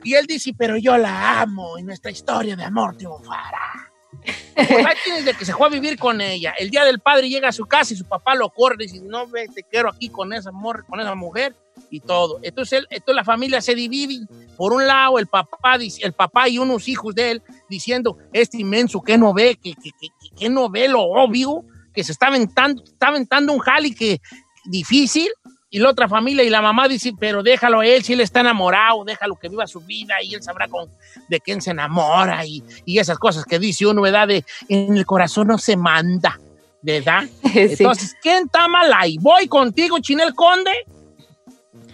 [0.05, 3.90] Y él dice, pero yo la amo y nuestra historia de amor triunfará.
[4.55, 6.53] Pues ahí tienes de que se fue a vivir con ella.
[6.57, 9.01] El día del padre llega a su casa y su papá lo corre y dice,
[9.03, 11.55] no, ve, te quiero aquí con esa, mor- con esa mujer
[11.89, 12.39] y todo.
[12.43, 14.25] Entonces, él, entonces la familia se divide.
[14.57, 19.01] Por un lado, el papá, el papá y unos hijos de él diciendo, este inmenso
[19.01, 22.83] que no ve, que, que, que- que no ve lo obvio, que se está aventando,
[22.83, 24.21] está aventando un jali que
[24.65, 25.29] difícil.
[25.73, 28.41] Y la otra familia y la mamá dice, pero déjalo a él, si él está
[28.41, 30.89] enamorado, déjalo que viva su vida y él sabrá con,
[31.29, 34.27] de quién se enamora y, y esas cosas que dice uno, ¿verdad?
[34.27, 36.37] De en el corazón no se manda,
[36.81, 37.23] ¿verdad?
[37.55, 39.17] Entonces, ¿quién está mal ahí?
[39.21, 40.71] Voy contigo, Chinel Conde,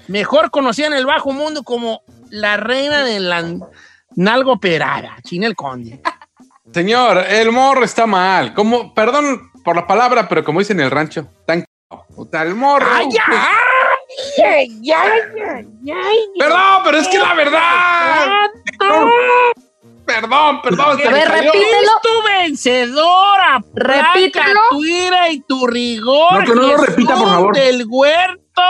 [0.08, 3.46] mejor conocida en el bajo mundo como la reina de la
[4.16, 6.02] nalga operada, Chinel Conde.
[6.74, 8.56] Señor, el morro está mal.
[8.56, 11.67] Como, perdón por la palabra, pero como dicen en el rancho, tan
[12.18, 12.24] c***o.
[12.24, 12.88] Puta, el morro.
[12.92, 13.24] ¡Ay, ya!
[14.46, 15.04] ¡Ay, ya,
[15.36, 15.96] ya, ya!
[16.40, 18.26] Perdón, pero es que la verdad.
[20.06, 20.92] Perdón, perdón.
[21.06, 21.58] A ver, repítelo.
[21.62, 23.64] Es tu vencedora.
[23.74, 24.62] Repítelo.
[24.72, 26.40] Tu ira y tu rigor.
[26.40, 27.56] No, que no lo repita, por favor.
[27.56, 28.62] del huerto.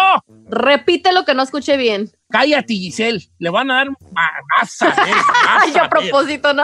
[0.50, 2.10] Repite lo que no escuché bien.
[2.30, 3.22] Cállate, Giselle.
[3.38, 3.88] Le van a dar.
[4.16, 4.94] ah, Vas a
[5.62, 6.64] Ay, propósito, ¿no?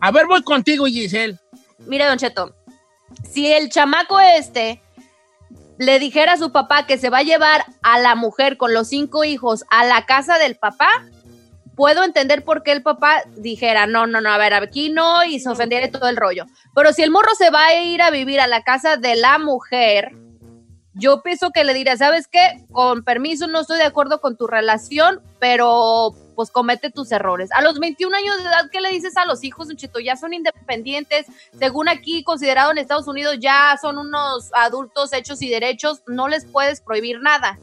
[0.00, 1.38] A ver, voy contigo, Giselle.
[1.80, 2.54] Mire, Don Cheto,
[3.30, 4.80] si el chamaco este
[5.78, 8.88] le dijera a su papá que se va a llevar a la mujer con los
[8.88, 10.88] cinco hijos a la casa del papá,
[11.74, 15.38] puedo entender por qué el papá dijera, no, no, no, a ver, aquí no, y
[15.40, 16.46] se ofendiera todo el rollo.
[16.74, 19.38] Pero si el morro se va a ir a vivir a la casa de la
[19.38, 20.12] mujer,
[20.98, 22.64] yo pienso que le diría, ¿sabes qué?
[22.72, 27.50] Con permiso, no estoy de acuerdo con tu relación, pero pues comete tus errores.
[27.52, 30.00] A los 21 años de edad, ¿qué le dices a los hijos, Don Cheto?
[30.00, 31.26] Ya son independientes,
[31.58, 36.46] según aquí considerado en Estados Unidos, ya son unos adultos hechos y derechos, no les
[36.46, 37.58] puedes prohibir nada.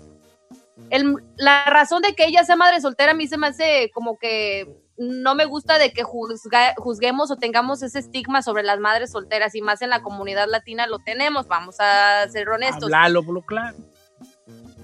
[1.38, 4.83] La razón de que ella sea madre soltera a mí se me hace como que
[4.98, 9.56] no me gusta de que juzga- juzguemos o tengamos ese estigma sobre las madres solteras
[9.56, 12.84] y más en la comunidad latina lo tenemos, vamos a ser honestos.
[12.86, 13.78] Hablalo, claro.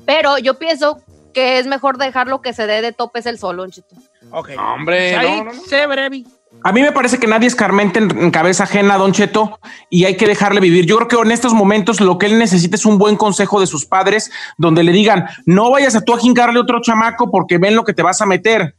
[0.06, 0.98] Pero yo pienso
[1.34, 3.96] que es mejor dejarlo que se dé de topes el solo, Don Cheto.
[4.32, 4.50] Ok.
[4.58, 5.62] Hombre, Ahí, no, no, no.
[5.62, 6.24] sé breve.
[6.64, 9.60] A mí me parece que nadie escarmente en, en cabeza ajena, Don Cheto,
[9.92, 10.86] y hay que dejarle vivir.
[10.88, 13.68] Yo creo que en estos momentos lo que él necesita es un buen consejo de
[13.68, 17.76] sus padres, donde le digan, no vayas a tú a jincarle otro chamaco porque ven
[17.76, 18.74] lo que te vas a meter.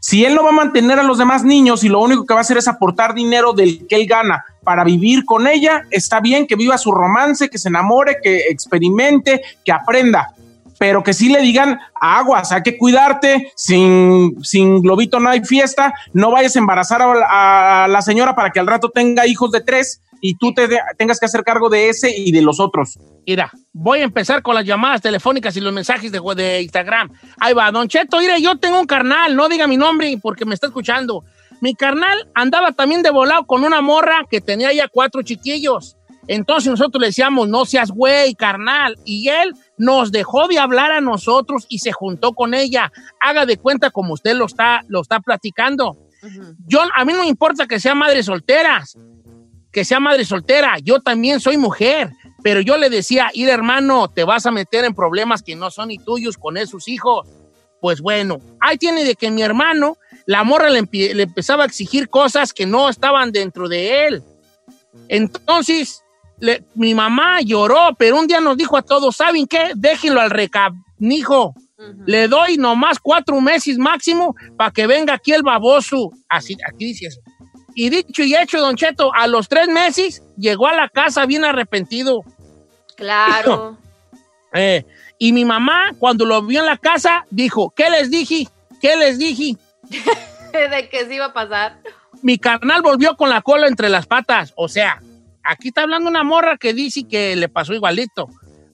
[0.00, 2.40] Si él no va a mantener a los demás niños y lo único que va
[2.40, 6.46] a hacer es aportar dinero del que él gana para vivir con ella, está bien
[6.46, 10.34] que viva su romance, que se enamore, que experimente, que aprenda.
[10.80, 15.92] Pero que sí le digan aguas, hay que cuidarte, sin, sin globito no hay fiesta,
[16.14, 20.00] no vayas a embarazar a, la señora para que al rato tenga hijos de tres
[20.22, 20.66] y tú te
[20.96, 22.98] tengas que hacer cargo de ese y de los otros.
[23.26, 27.12] Mira, voy a empezar con las llamadas telefónicas y los mensajes de, Instagram.
[27.38, 30.54] Ahí va, Don Cheto, mire, yo tengo un carnal, no diga mi nombre porque me
[30.54, 31.24] está escuchando.
[31.60, 35.98] Mi carnal andaba también de volado con una morra que tenía ya cuatro chiquillos.
[36.26, 38.96] Entonces nosotros le decíamos, no seas güey, carnal.
[39.04, 42.92] Y él nos dejó de hablar a nosotros y se juntó con ella.
[43.20, 45.96] Haga de cuenta como usted lo está, lo está platicando.
[46.66, 48.98] Yo, a mí no me importa que sea madre solteras,
[49.72, 50.78] que sea madre soltera.
[50.82, 52.10] Yo también soy mujer.
[52.42, 55.88] Pero yo le decía, ir hermano, te vas a meter en problemas que no son
[55.88, 57.28] ni tuyos con esos hijos.
[57.80, 62.52] Pues bueno, ahí tiene de que mi hermano, la morra le, empezaba a exigir cosas
[62.52, 64.22] que no estaban dentro de él.
[65.08, 66.02] Entonces,
[66.40, 69.70] le- mi mamá lloró, pero un día nos dijo a todos, ¿saben qué?
[69.74, 71.54] Déjenlo al recabnijo.
[72.06, 76.10] Le doy nomás cuatro meses máximo para que venga aquí el baboso.
[76.28, 77.20] Así, aquí dice eso.
[77.74, 81.44] Y dicho y hecho, Don Cheto, a los tres meses llegó a la casa bien
[81.44, 82.22] arrepentido.
[82.96, 83.76] Claro.
[84.52, 84.84] Eh,
[85.16, 88.48] y mi mamá, cuando lo vio en la casa, dijo, ¿qué les dije?
[88.80, 89.56] ¿Qué les dije?
[90.52, 91.78] de que se iba a pasar.
[92.20, 94.52] Mi carnal volvió con la cola entre las patas.
[94.56, 95.00] O sea,
[95.44, 98.28] aquí está hablando una morra que dice que le pasó igualito.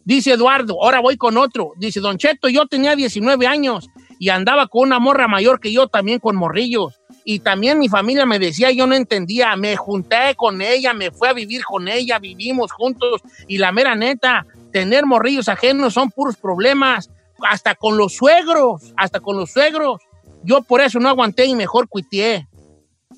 [0.04, 1.72] Dice Eduardo, ahora voy con otro.
[1.76, 5.88] Dice, Don Cheto, yo tenía 19 años y andaba con una morra mayor que yo
[5.88, 7.00] también con morrillos.
[7.24, 11.26] Y también mi familia me decía, yo no entendía, me junté con ella, me fui
[11.26, 13.20] a vivir con ella, vivimos juntos.
[13.48, 17.10] Y la mera neta, tener morrillos ajenos son puros problemas,
[17.42, 20.00] hasta con los suegros, hasta con los suegros.
[20.44, 22.46] Yo por eso no aguanté y mejor cuiteé,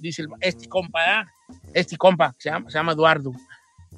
[0.01, 1.27] dice este compa, ¿ah?
[1.75, 3.33] Este compa, se llama, se llama Eduardo.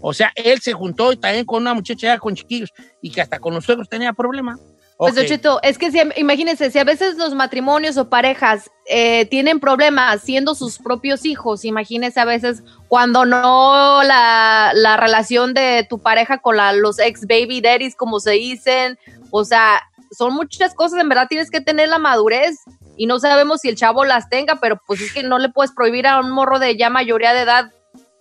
[0.01, 3.21] O sea, él se juntó y también con una muchacha ya con chiquillos y que
[3.21, 4.59] hasta con los suegros tenía problemas.
[4.97, 5.17] Pues, Ok.
[5.19, 9.59] Don Cheto, es que si, imagínense, si a veces los matrimonios o parejas eh, tienen
[9.59, 15.99] problemas siendo sus propios hijos, imagínense a veces cuando no la, la relación de tu
[16.01, 18.99] pareja con la- los ex baby daddies, como se dicen,
[19.31, 19.81] o sea,
[20.13, 22.59] son muchas cosas, en verdad tienes que tener la madurez
[23.01, 25.73] y no sabemos si el chavo las tenga, pero pues es que no le puedes
[25.73, 27.73] prohibir a un morro de ya mayoría de edad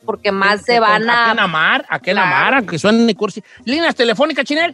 [0.05, 1.25] porque más se van ¿A a...
[1.25, 1.86] quién amar?
[1.89, 2.21] ¿A Claro.
[2.21, 2.53] amar?
[2.53, 3.43] Aunque suenen cursi.
[3.65, 4.73] Líneas telefónicas, Chinel.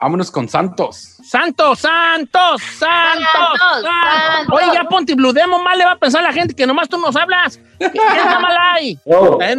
[0.00, 1.16] Vámonos con Santos.
[1.24, 4.54] Santos, Santos, Santos, Santos.
[4.54, 7.16] Oye, ya ponte bludemo, mal le va a pensar la gente que nomás tú nos
[7.16, 7.60] hablas.
[7.78, 8.96] ¿Qué está mal ahí?
[9.04, 9.40] No.
[9.40, 9.56] Es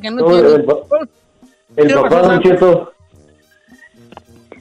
[0.00, 0.56] que no No, entiendo.
[0.56, 0.98] el, pa-
[1.76, 2.40] el ¿Qué papá, Don?
[2.42, 2.92] Cheto.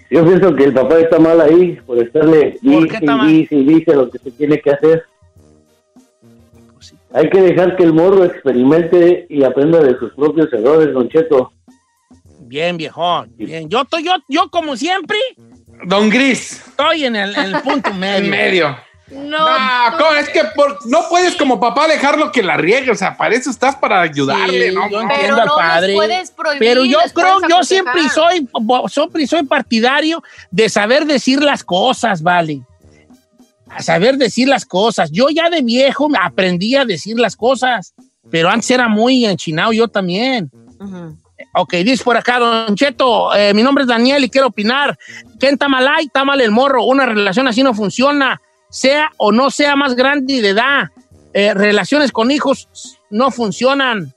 [0.09, 3.63] Yo pienso que el papá está mal ahí por estarle ¿Por qué dice dice y
[3.63, 5.05] dice lo que se tiene que hacer.
[6.73, 11.07] Pues Hay que dejar que el morro experimente y aprenda de sus propios errores, Don
[11.07, 11.53] Cheto.
[12.51, 13.31] Bien, viejón.
[13.37, 13.69] Bien.
[13.69, 15.17] Yo, estoy, yo, yo, como siempre,
[15.85, 16.61] Don Gris.
[16.67, 18.17] Estoy en el, en el punto medio.
[18.25, 18.77] En medio.
[19.09, 20.13] No, No, ¿cómo?
[20.15, 23.49] es que por- no puedes como papá dejarlo que la riegue, o sea, para eso
[23.49, 24.89] estás para ayudarle, Sí, ¿no?
[24.89, 25.09] yo No.
[25.13, 25.93] entiendo Pero al padre.
[25.95, 28.47] puedes prohibir, pero yo creo, yo siempre soy,
[28.89, 32.61] siempre soy partidario de saber decir las cosas, vale.
[33.69, 35.09] A saber decir las cosas.
[35.11, 37.93] Yo ya de viejo aprendí a decir las cosas,
[38.29, 40.51] pero antes era muy enchinado yo también.
[41.53, 44.97] Ok, dice por acá, Don Cheto, eh, mi nombre es Daniel y quiero opinar.
[45.39, 46.05] ¿Qué en Tamalay?
[46.05, 46.85] Está mal el morro.
[46.85, 48.41] Una relación así no funciona.
[48.69, 50.89] Sea o no sea más grande de edad.
[51.33, 52.67] Eh, relaciones con hijos
[53.09, 54.13] no funcionan.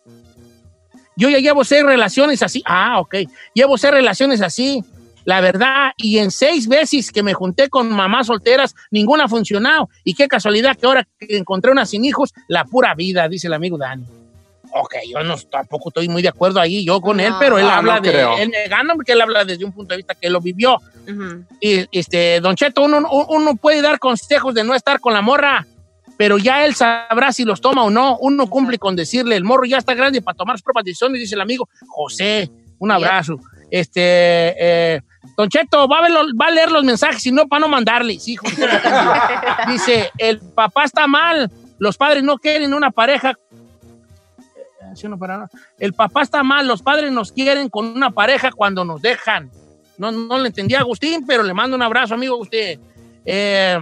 [1.16, 2.62] Yo ya llevo seis relaciones así.
[2.66, 3.16] Ah, ok.
[3.54, 4.82] Llevo seis relaciones así.
[5.24, 9.88] La verdad, y en seis veces que me junté con mamás solteras, ninguna ha funcionado.
[10.04, 13.54] Y qué casualidad que ahora que encontré una sin hijos, la pura vida, dice el
[13.54, 14.04] amigo Dani.
[14.76, 17.38] Ok, yo no tampoco estoy muy de acuerdo ahí yo con él, No.
[17.38, 18.36] pero él Ah, habla no de, creo.
[18.38, 20.78] él me gana porque él habla desde un punto de vista que él lo vivió.
[21.60, 22.98] Y este, Don Cheto, uno,
[23.28, 25.64] uno puede dar consejos de no estar con la morra,
[26.16, 28.16] pero ya él sabrá si los toma o no.
[28.18, 31.36] Uno cumple con decirle, el morro ya está grande para tomar sus propias decisiones, dice
[31.36, 32.50] el amigo José.
[32.78, 33.38] Un abrazo.
[33.70, 34.00] Este,
[34.58, 35.00] eh,
[35.36, 38.18] Don Cheto, va a, va leer los mensajes, si no, para no mandarle.
[38.18, 38.66] Sí, José.
[39.68, 43.34] dice, el papá está mal, los padres no quieren una pareja
[44.96, 45.50] Sí, no, para nada.
[45.78, 49.50] El papá está mal, los padres nos quieren con una pareja cuando nos dejan.
[49.98, 52.80] No, no le entendí a Agustín, pero le mando un abrazo, amigo Agustín.
[53.24, 53.78] Eh,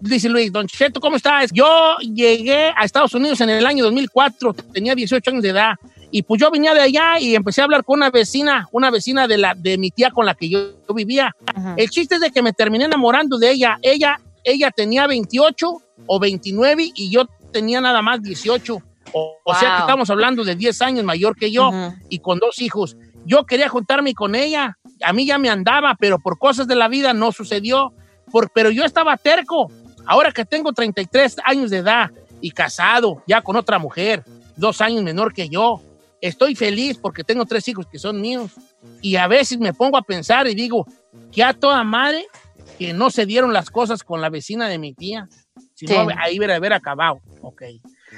[0.00, 1.50] dice Luis, Don Cheto, ¿cómo estás?
[1.52, 5.74] Yo llegué a Estados Unidos en el año 2004, tenía 18 años de edad,
[6.10, 9.26] y pues yo venía de allá y empecé a hablar con una vecina, una vecina
[9.26, 11.34] de, la, de mi tía con la que yo, yo vivía.
[11.76, 13.78] El chiste es de que me terminé enamorando de ella.
[13.80, 15.72] Ella, ella tenía 28
[16.06, 18.82] o 29 y yo tenía nada más 18.
[19.12, 19.80] O, o sea que Wow.
[19.80, 21.94] estamos hablando de 10 años mayor que yo Ujú.
[22.08, 22.96] y con dos hijos.
[23.24, 24.78] Yo quería juntarme con ella.
[25.02, 27.92] A mí ya me andaba, pero por cosas de la vida no sucedió.
[28.30, 29.70] Por, pero yo estaba terco.
[30.06, 34.24] Ahora que tengo 33 años de edad y casado, ya con otra mujer,
[34.56, 35.80] dos años menor que yo,
[36.20, 38.50] estoy feliz porque tengo tres hijos que son míos.
[39.00, 40.86] Y a veces me pongo a pensar y digo,
[41.30, 42.26] que a toda madre
[42.78, 45.28] que no se dieron las cosas con la vecina de mi tía.
[45.74, 46.16] Si no, Sí.
[46.18, 47.20] ahí hubiera haber acabado.
[47.42, 47.62] Ok.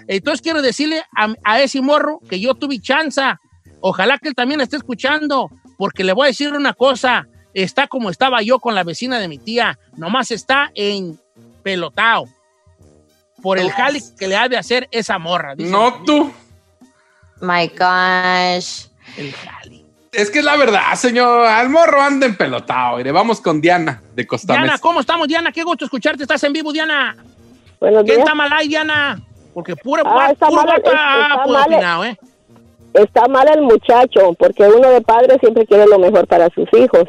[0.08, 3.40] Entonces quiero decirle a, a ese morro que yo tuve chanza.
[3.80, 7.26] Ojalá que él también esté escuchando, porque le voy a decir una cosa.
[7.52, 9.78] Está como estaba yo con la vecina de mi tía.
[9.96, 11.20] Nomás está en
[11.62, 12.26] pelotao.
[13.42, 15.54] Por el jale que le ha de hacer esa morra.
[15.54, 16.32] dice No tú.
[17.40, 18.86] My gosh.
[19.16, 19.84] El jale.
[20.12, 21.44] Es que es la verdad, señor.
[21.46, 22.96] Al morro anda en pelotado.
[22.96, 24.78] Mire, vamos con Diana de Costa Diana, Mesa.
[24.80, 25.52] ¿cómo estamos, Diana?
[25.52, 26.22] Qué gusto escucharte.
[26.22, 27.16] Estás en vivo, Diana.
[27.80, 28.18] Buenos ¿Quién días.
[28.20, 29.20] está mal ahí, Diana?
[29.54, 31.66] Porque pura, Ah, está puro mal, está puro mal.
[31.72, 32.18] opinado, ¿eh?
[32.92, 37.04] Está mal el muchacho, porque uno de padre siempre quiere lo mejor para sus hijos.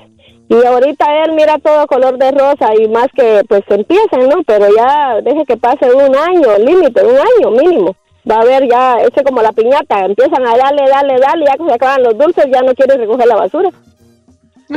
[0.47, 4.43] Y ahorita él mira todo color de rosa y más que pues empiezan, ¿no?
[4.45, 7.95] Pero ya deje que pase un año, límite, un año mínimo.
[8.29, 11.65] Va a ver ya, ese como la piñata, empiezan a darle, darle, darle, ya que
[11.67, 13.69] se acaban los dulces, ya no quiere recoger la basura.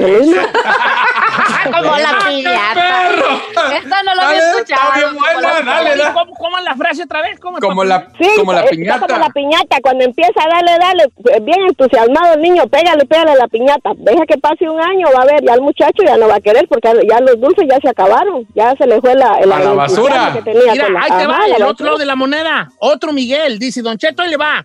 [1.64, 3.76] Como la piñata.
[3.76, 4.89] Esta no lo había Dale, escuchado.
[4.95, 6.12] está bien buena, Como la- dale, dale.
[6.12, 7.41] ¿Cómo, cómo la frase otra vez?
[7.41, 9.07] ¿Cómo Como la, Sí, como la piñata.
[9.07, 13.34] como la piñata, cuando empieza a darle, darle, eh, bien entusiasmado el niño, pégale, pégale
[13.36, 16.28] la piñata, deja que pase un año, va a ver, ya el muchacho ya no
[16.28, 19.39] va a querer porque ya los dulces ya se acabaron, ya se le fue la,
[19.45, 20.32] la el basura.
[20.34, 22.70] que tenía Mira, la- ahí te ajá, va, la el otro lado de la moneda.
[22.78, 24.64] Otro Miguel, dice, Don Cheto, ahí le va.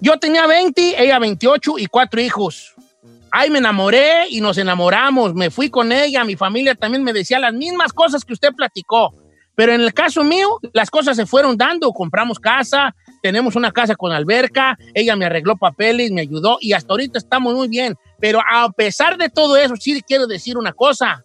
[0.00, 2.74] Yo tenía 20, ella 28 y cuatro hijos.
[3.30, 5.34] Ahí me enamoré y nos enamoramos.
[5.34, 9.14] Me fui con ella, mi familia también me decía las mismas cosas que usted platicó.
[9.54, 11.92] Pero en el caso mío, las cosas se fueron dando.
[11.92, 16.92] Compramos casa, tenemos una casa con alberca, ella me arregló papeles, me ayudó y hasta
[16.92, 17.96] ahorita estamos muy bien.
[18.20, 21.24] Pero a pesar de todo eso, sí quiero decir una cosa.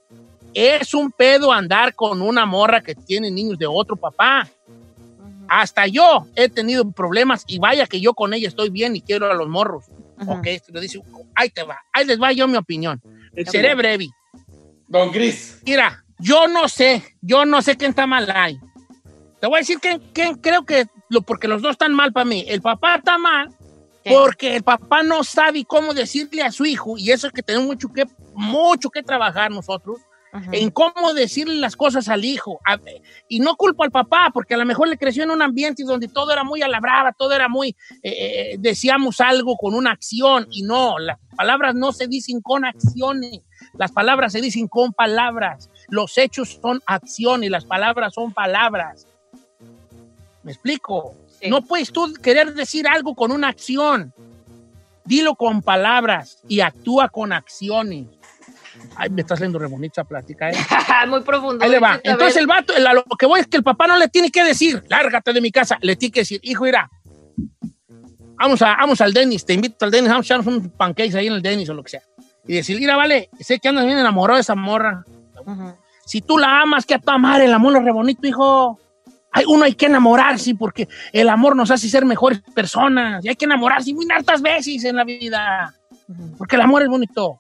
[0.54, 4.48] Es un pedo andar con una morra que tiene niños de otro papá.
[5.48, 9.32] Hasta yo he tenido problemas y vaya que yo con ella estoy bien y quiero
[9.32, 9.86] a los morros.
[10.28, 11.00] Ok, se lo dice,
[11.36, 13.02] ahí te va, ahí les va yo mi opinión.
[13.46, 14.10] Seré breve.
[14.88, 15.60] Don Gris.
[15.66, 18.60] Mira, yo no sé, yo no sé quién está mal ahí.
[19.42, 22.26] Te voy a decir quién, quién creo que, lo, porque los dos están mal para
[22.26, 22.46] mí.
[22.48, 23.50] El papá está mal
[24.04, 27.68] porque el papá no sabe cómo decirle a su hijo, y eso es que tenemos
[27.68, 30.02] mucho que, mucho que trabajar nosotros,
[30.52, 32.60] en cómo decirle las cosas al hijo.
[32.66, 32.80] A-
[33.28, 36.08] y no culpo al papá, porque a lo mejor le creció en un ambiente donde
[36.08, 39.92] todo era muy a la brava, todo era muy, eh, eh, decíamos algo con una
[39.92, 43.42] acción, y no, las palabras no se dicen con acciones,
[43.74, 49.08] las palabras se dicen con palabras, los hechos son acciones, las palabras son palabras.
[50.44, 51.16] ¿Me explico?
[51.50, 54.14] No puedes tú querer decir algo con una acción.
[55.06, 58.08] Dilo con palabras y actúa con acciones.
[58.96, 60.56] Ay, me está saliendo re bonita plática, ¿eh?
[61.08, 61.64] Muy profundo.
[61.64, 62.00] Ahí le va.
[62.04, 64.44] Entonces el vato, el- lo que voy es que el papá no le tiene que
[64.44, 65.78] decir, lárgate de mi casa.
[65.82, 66.90] Le tiene que decir, hijo, mira,
[68.38, 71.28] vamos, a, vamos al Denis, te invito al Denis, vamos a echarnos unos pancakes ahí
[71.28, 72.02] en el Denis o lo que sea.
[72.48, 75.04] Y decir, mira, vale, sé que andas bien enamorado de esa morra.
[76.06, 78.80] Si tú la amas, que a tu amar, el amor es re bonito, hijo.
[79.32, 83.24] Hay, uno hay que enamorarse porque el amor nos hace ser mejores personas.
[83.26, 85.74] Y hay que enamorarse muy hartas veces en la vida.
[86.38, 87.40] Porque el amor es bonito.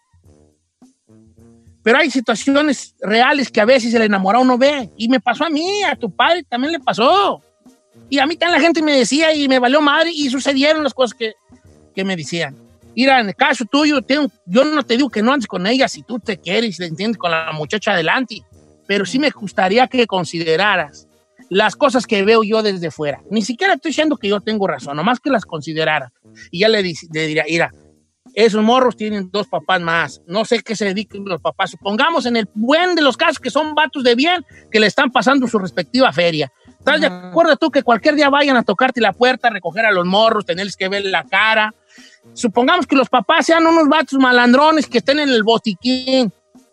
[1.83, 4.89] Pero hay situaciones reales que a veces el enamorado no ve.
[4.97, 7.41] Y me pasó a mí, a tu padre también le pasó.
[8.09, 10.93] Y a mí también la gente me decía y me valió madre y sucedieron las
[10.93, 11.33] cosas que,
[11.93, 12.55] que me decían.
[12.95, 15.87] Mira, en el caso tuyo, tengo- yo no te digo que no andes con ella
[15.87, 18.41] si tú te quieres y te entiendes con la muchacha adelante.
[18.87, 21.07] Pero sí me gustaría que consideraras
[21.49, 23.21] las cosas que veo yo desde fuera.
[23.29, 26.11] Ni siquiera estoy diciendo que yo tengo razón, nomás que las consideraras.
[26.51, 27.73] Y ya le, le diría, mira,
[28.33, 30.21] esos morros tienen dos papás más.
[30.27, 31.71] No sé qué se dediquen los papás.
[31.71, 35.11] Supongamos en el buen de los casos que son vatos de bien que le están
[35.11, 36.51] pasando su respectiva feria.
[36.79, 39.91] ¿Estás de acuerdo tú que cualquier día vayan a tocarte la puerta, a recoger a
[39.91, 41.73] los morros, tenerles que ver la cara?
[42.33, 46.31] Supongamos que los papás sean unos vatos malandrones que estén en el botiquín.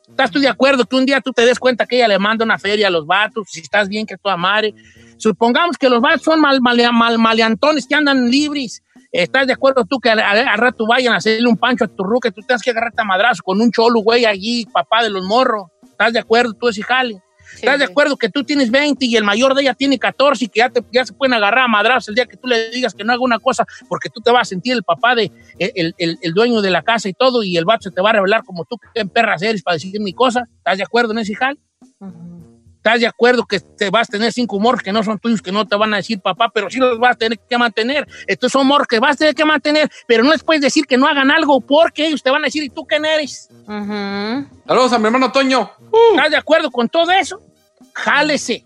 [0.09, 2.45] ¿Estás tú de acuerdo que un día tú te des cuenta que ella le manda
[2.45, 3.47] una feria a los vatos?
[3.51, 4.75] Si estás bien, que tu madre.
[5.19, 8.83] Supongamos que los vatos son mal, mal- mal- maleantones que andan libres.
[9.13, 12.05] ¿Estás de acuerdo tú que al, al- rato vayan a hacerle un pancho a tu
[12.05, 15.25] ruca tú tengas que agarrarte a madrazo con un cholo, güey, allí, papá de los
[15.25, 15.65] morros?
[15.83, 17.21] ¿Estás de acuerdo tú ese jale?
[17.57, 20.49] ¿Estás de acuerdo que tú tienes 20 y el mayor de ella tiene 14 y
[20.49, 22.95] que ya, te- ya se pueden agarrar a madrazos el día que tú le digas
[22.95, 25.93] que no haga una cosa porque tú te vas a sentir el papá de el,
[25.99, 28.13] el- el dueño de la casa y todo y el vato se te va a
[28.13, 30.45] revelar como tú que en perras eres para decir mi cosa?
[30.59, 31.59] ¿Estás de acuerdo en ese jale?
[32.81, 35.53] ¿Estás de acuerdo que te vas a tener cinco morros que no son tuyos, que
[35.53, 38.09] no te van a decir papá, pero sí los vas a tener que mantener?
[38.27, 40.97] Estos son morros que vas a tener que mantener, pero no les puedes decir que
[40.97, 43.51] no hagan algo porque ellos te van a decir, ¿y tú quién eres?
[43.67, 45.71] Saludos a mi hermano Toño.
[46.13, 47.43] ¿Estás de acuerdo con todo eso?
[47.93, 48.65] Jálese.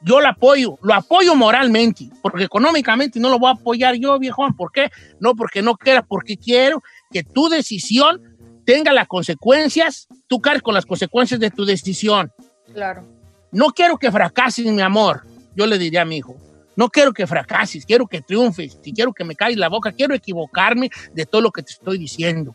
[0.00, 4.54] Yo lo apoyo, lo apoyo moralmente, porque económicamente no lo voy a apoyar yo, viejón.
[4.54, 4.92] ¿Por qué?
[5.18, 8.22] No porque no quiera, porque quiero que tu decisión
[8.64, 12.30] tenga las consecuencias, tú cargues con las consecuencias de tu decisión.
[12.72, 13.15] Claro.
[13.56, 15.22] No quiero que fracases, mi amor.
[15.54, 16.36] Yo le diría a mi hijo,
[16.76, 20.14] no quiero que fracases, quiero que triunfes, si quiero que me calles la boca, quiero
[20.14, 22.54] equivocarme de todo lo que te estoy diciendo.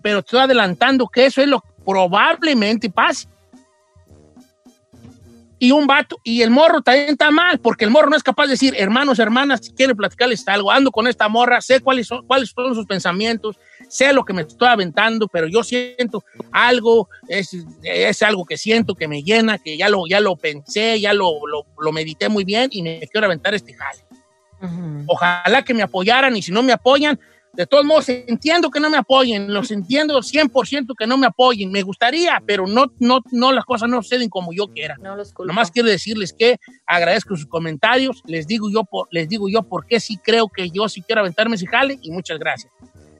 [0.00, 3.26] Pero estoy adelantando que eso es lo que probablemente pase.
[5.58, 8.44] Y un vato, y el morro también está mal, porque el morro no es capaz
[8.44, 12.24] de decir, hermanos, hermanas, si quiere platicarles algo, ando con esta morra, sé cuáles son,
[12.24, 13.58] cuáles son sus pensamientos,
[13.92, 18.94] sé lo que me estoy aventando, pero yo siento algo, es, es algo que siento
[18.94, 22.44] que me llena, que ya lo, ya lo pensé, ya lo, lo, lo medité muy
[22.44, 24.00] bien y me quiero aventar este jale.
[25.06, 27.20] Ojalá que me apoyaran y si no me apoyan,
[27.52, 31.70] de todos modos entiendo que no me apoyen, los entiendo 100% que no me apoyen,
[31.70, 34.96] me gustaría, pero no, no, no las cosas no suceden como yo quiera.
[35.02, 35.48] No los culpo.
[35.48, 39.84] Nomás quiero decirles que agradezco sus comentarios, les digo yo por, les digo yo por
[39.86, 42.72] qué sí creo que yo sí quiero aventarme ese jale y muchas gracias.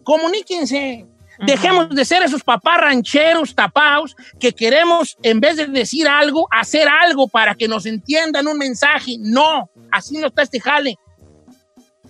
[0.04, 1.06] Comuníquense.
[1.38, 6.86] Dejemos de ser esos papás rancheros tapados que queremos, en vez de decir algo, hacer
[6.88, 9.16] algo para que nos entiendan un mensaje.
[9.18, 10.96] No, así no está este jale.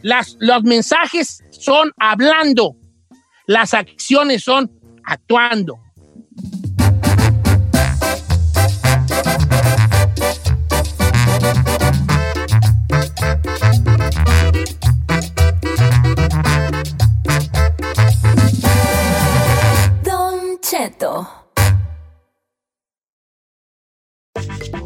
[0.03, 2.77] Las, los mensajes son hablando,
[3.47, 4.71] las acciones son
[5.05, 5.79] actuando.